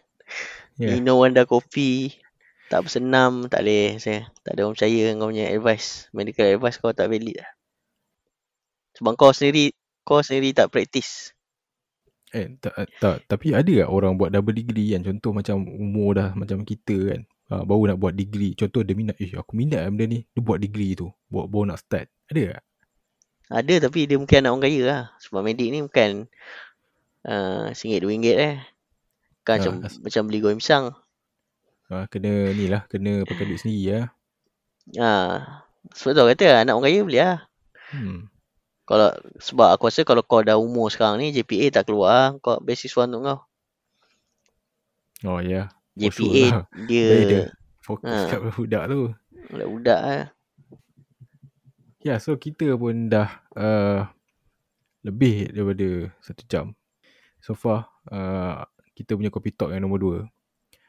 [0.76, 0.94] Ya.
[0.94, 2.20] Minum Wanda kopi.
[2.68, 4.28] Tak bersenam, tak boleh saya.
[4.44, 6.12] Tak ada orang percaya dengan kau punya advice.
[6.12, 7.50] Medical advice kau tak valid lah.
[9.00, 9.72] Sebab kau sendiri,
[10.08, 11.36] kau sendiri tak praktis.
[12.32, 15.04] Eh, tak, tak, tapi ada tak orang buat double degree kan?
[15.04, 17.20] Contoh macam umur dah macam kita kan.
[17.48, 18.52] Ha, baru nak buat degree.
[18.52, 20.18] Contoh dia minat, eh aku minat lah benda ni.
[20.36, 21.08] Dia buat degree tu.
[21.32, 22.12] Buat baru nak start.
[22.28, 22.62] Ada tak?
[23.48, 25.02] Ada tapi dia mungkin anak orang kaya lah.
[25.24, 26.28] Sebab medik ni bukan
[27.24, 28.56] uh, RM1, RM2 eh.
[29.48, 30.92] Kan Ah, macam, as- macam beli goreng pisang.
[31.88, 32.84] Ha, kena ni lah.
[32.92, 34.06] Kena pakai duit sendiri lah.
[35.00, 35.12] Ha,
[35.96, 37.38] sebab tu kata anak orang kaya boleh lah.
[37.88, 38.28] Hmm.
[38.88, 42.28] Kalau sebab aku rasa kalau kau dah umur sekarang ni JPA tak keluar lah.
[42.40, 43.38] Kau beasiswa untuk kau.
[45.28, 45.68] Oh ya.
[46.00, 46.64] For JPA sure lah.
[46.88, 47.42] dia Baik dia
[47.88, 48.28] fokus Ha.
[48.28, 49.00] kat budak tu.
[49.48, 50.26] budak-budak lah.
[52.04, 54.04] Ya, so kita pun dah uh,
[55.00, 56.66] lebih daripada satu jam.
[57.40, 60.18] So far, uh, kita punya kopi talk yang nombor dua.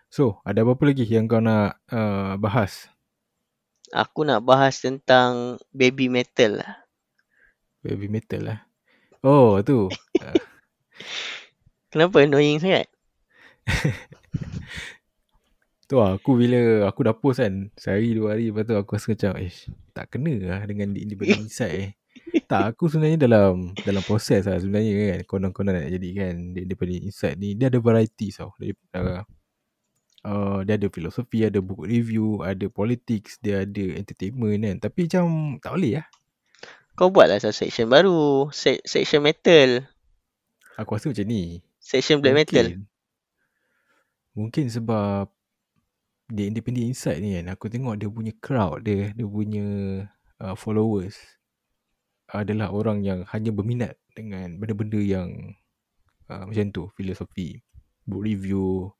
[0.09, 2.89] So, ada apa-apa lagi yang kau nak uh, bahas?
[3.93, 6.88] Aku nak bahas tentang baby metal lah.
[7.79, 8.59] Baby metal lah.
[9.23, 9.87] Oh, tu.
[11.91, 12.87] Kenapa annoying sangat?
[15.89, 19.15] tu lah, aku bila aku dah post kan, sehari dua hari lepas tu aku rasa
[19.15, 19.49] macam, eh,
[19.95, 21.89] tak kena lah dengan di Independent Insight eh.
[22.45, 25.19] Tak, aku sebenarnya dalam dalam proses lah sebenarnya kan.
[25.25, 28.53] Konon-konon nak jadikan The Independent Insight ni, dia ada varieties tau.
[28.61, 29.21] Dari, uh,
[30.25, 34.77] uh, dia ada filosofi, ada book review, ada politics, dia ada entertainment kan.
[34.77, 35.25] Tapi macam
[35.57, 36.07] tak boleh lah.
[36.99, 38.51] Kau buatlah satu section baru.
[38.51, 39.87] Se- section metal.
[40.75, 41.63] Aku rasa macam ni.
[41.79, 42.75] Section black metal.
[42.75, 42.83] Mungkin,
[44.35, 45.31] mungkin sebab
[46.27, 49.67] The Independent Insight ni kan, aku tengok dia punya crowd dia, dia punya
[50.43, 51.15] uh, followers
[52.29, 55.55] adalah orang yang hanya berminat dengan benda-benda yang
[56.27, 57.63] uh, macam tu, filosofi,
[58.03, 58.91] book review,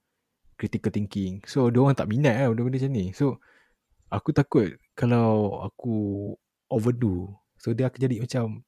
[0.56, 1.44] critical thinking.
[1.46, 3.06] So, dia orang tak minat lah benda-benda macam ni.
[3.12, 3.44] So,
[4.08, 6.32] aku takut kalau aku
[6.72, 8.64] overdo, so dia akan jadi macam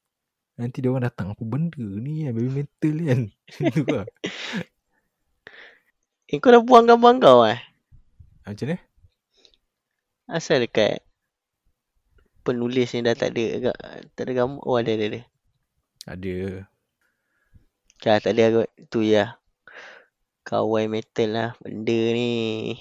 [0.52, 3.20] nanti dia orang datang apa benda ni kan, baby mental kan.
[3.58, 4.06] Itu lah.
[6.28, 7.60] Eh kau dah buang gambar kau eh?
[8.44, 8.78] Macam ni?
[10.28, 11.02] Asal dekat
[12.44, 13.76] penulis ni dah tak ada agak
[14.12, 14.62] tak ada gambar.
[14.62, 15.20] Oh ada ada ada.
[16.06, 16.36] Ada.
[18.02, 19.40] Kah tak ada agak tu ya.
[20.42, 22.74] Kawan metal lah benda ni.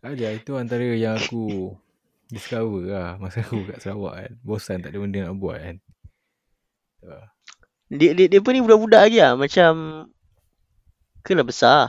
[0.00, 1.76] Ada itu antara yang aku
[2.30, 4.32] discover lah masa aku kat Sarawak kan.
[4.40, 5.76] Bosan tak ada benda nak buat kan.
[7.90, 9.72] Dia dia, dia pun ni budak-budak lagi lah macam
[11.20, 11.80] Kelah besar.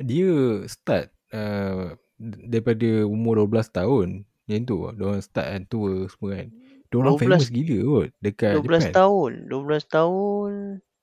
[0.00, 4.08] dia start uh, daripada umur 12 tahun.
[4.48, 6.48] Yang tu dia orang start kan tour semua kan.
[6.88, 8.92] Dia orang 12 famous gila kot dekat 12 Japan.
[8.94, 9.30] tahun.
[9.50, 10.50] 12 tahun.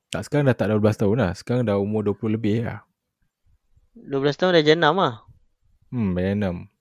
[0.10, 1.32] Tak sekarang dah tak 12 tahun lah.
[1.38, 2.80] Sekarang dah umur 20 lebih lah.
[3.96, 5.14] 12 tahun dah jenam lah.
[5.92, 6.75] Hmm, bayar 6.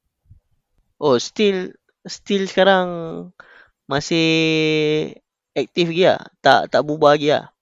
[1.02, 1.74] Oh still
[2.06, 2.86] still sekarang
[3.90, 4.28] masih
[5.54, 6.20] aktif lagi lah.
[6.40, 7.54] Tak tak berubah lagi lah.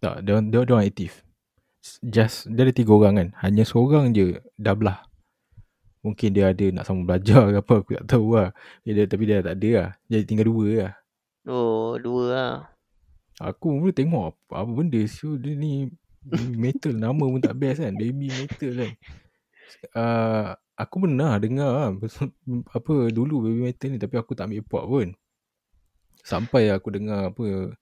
[0.00, 1.12] Tak, dia, dia, dia orang aktif.
[2.00, 3.28] Just, dia ada tiga orang kan.
[3.44, 5.04] Hanya seorang je dah belah.
[6.00, 7.74] Mungkin dia ada nak sama belajar ke apa.
[7.84, 8.48] Aku tak tahu lah.
[8.88, 9.88] Dia, tapi dia tak ada lah.
[10.08, 10.92] Jadi tinggal dua lah.
[11.44, 12.54] Oh dua lah.
[13.40, 15.00] Aku mula tengok apa, apa benda.
[15.04, 15.92] So dia ni
[16.56, 16.96] metal.
[16.96, 17.92] Nama pun tak best kan.
[17.92, 18.92] Baby metal kan.
[19.92, 20.48] Uh,
[20.80, 21.88] aku pernah dengar lah.
[22.76, 23.98] Apa dulu baby metal ni.
[24.00, 25.08] Tapi aku tak ambil part pun.
[26.24, 27.76] Sampai aku dengar apa.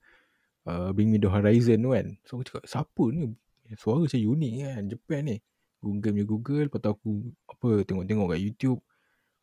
[0.67, 2.07] Uh, Bring Me The Horizon tu kan.
[2.27, 3.35] So aku cakap siapa ni?
[3.75, 4.81] Suara macam unik kan.
[4.91, 5.37] Japan ni.
[5.79, 6.63] Google punya Google.
[6.67, 7.11] Lepas tu aku
[7.47, 8.79] apa tengok-tengok kat YouTube.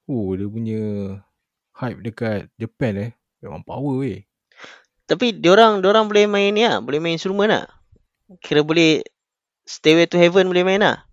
[0.06, 0.80] Oh dia punya
[1.76, 3.10] hype dekat Japan eh.
[3.44, 4.24] Memang power weh.
[5.06, 6.80] Tapi diorang diorang boleh main ni lah.
[6.80, 7.68] Boleh main instrumen lah.
[8.40, 9.04] Kira boleh
[9.66, 11.06] Stairway to Heaven boleh main lah.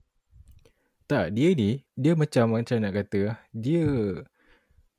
[1.14, 3.86] Tak, dia ni, dia macam macam nak kata, dia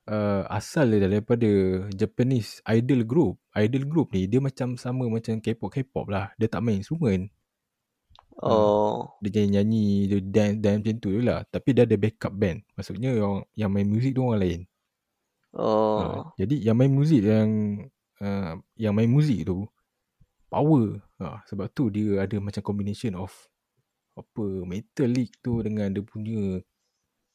[0.07, 1.51] uh, asal dia daripada
[1.91, 3.35] Japanese idol group.
[3.59, 6.31] Idol group ni, dia macam sama macam K-pop, K-pop lah.
[6.39, 7.35] Dia tak main instrumen.
[8.39, 9.11] Oh.
[9.27, 11.43] Dia nyanyi-nyanyi, dia dance, dance macam tu je lah.
[11.51, 12.63] Tapi dia ada backup band.
[12.79, 14.61] Maksudnya yang, yang main muzik tu orang lain.
[15.51, 15.99] Oh.
[15.99, 17.51] Uh, jadi yang main muzik yang
[18.23, 19.67] uh, yang main muzik tu
[20.47, 20.99] power.
[21.19, 23.35] Uh, sebab tu dia ada macam combination of
[24.15, 26.63] apa metallic tu dengan dia punya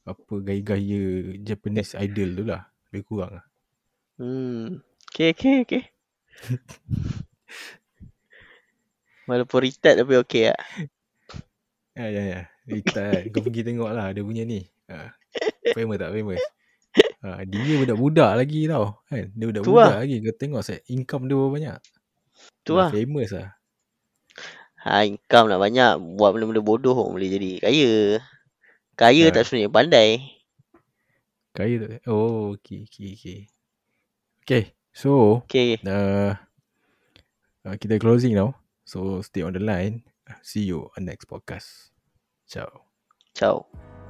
[0.07, 2.64] apa gaya-gaya Japanese idol tu lah.
[2.89, 3.45] Lebih kurang lah.
[4.19, 4.81] Hmm.
[5.11, 5.84] Okay, okay, okay.
[9.30, 10.61] Walaupun retard tapi okay lah.
[11.93, 12.41] Ya, ya, ya.
[12.88, 13.27] Kan.
[13.34, 14.65] Kau pergi tengok lah dia punya ni.
[14.89, 15.11] Uh,
[15.76, 16.41] famous tak famous?
[17.22, 19.03] Uh, dia budak-budak lagi tau.
[19.11, 19.30] Kan?
[19.35, 20.15] Dia budak-budak lagi.
[20.23, 21.77] Kau tengok set income dia berapa banyak.
[22.64, 22.89] Tu lah.
[22.89, 23.59] famous lah.
[24.80, 25.99] Ha, income nak banyak.
[26.15, 27.91] Buat benda-benda bodoh pun boleh jadi kaya.
[28.95, 29.34] Kaya Ha.
[29.35, 30.10] tak sebenarnya pandai.
[31.51, 32.07] Kaya tak?
[32.07, 33.39] Oh, okay, okay, okay.
[34.45, 34.64] Okay,
[34.95, 35.77] so Okay.
[35.84, 36.34] uh,
[37.68, 38.56] uh, kita closing now.
[38.88, 40.01] So stay on the line.
[40.41, 41.93] See you on next podcast.
[42.49, 42.89] Ciao.
[43.38, 44.09] Ciao.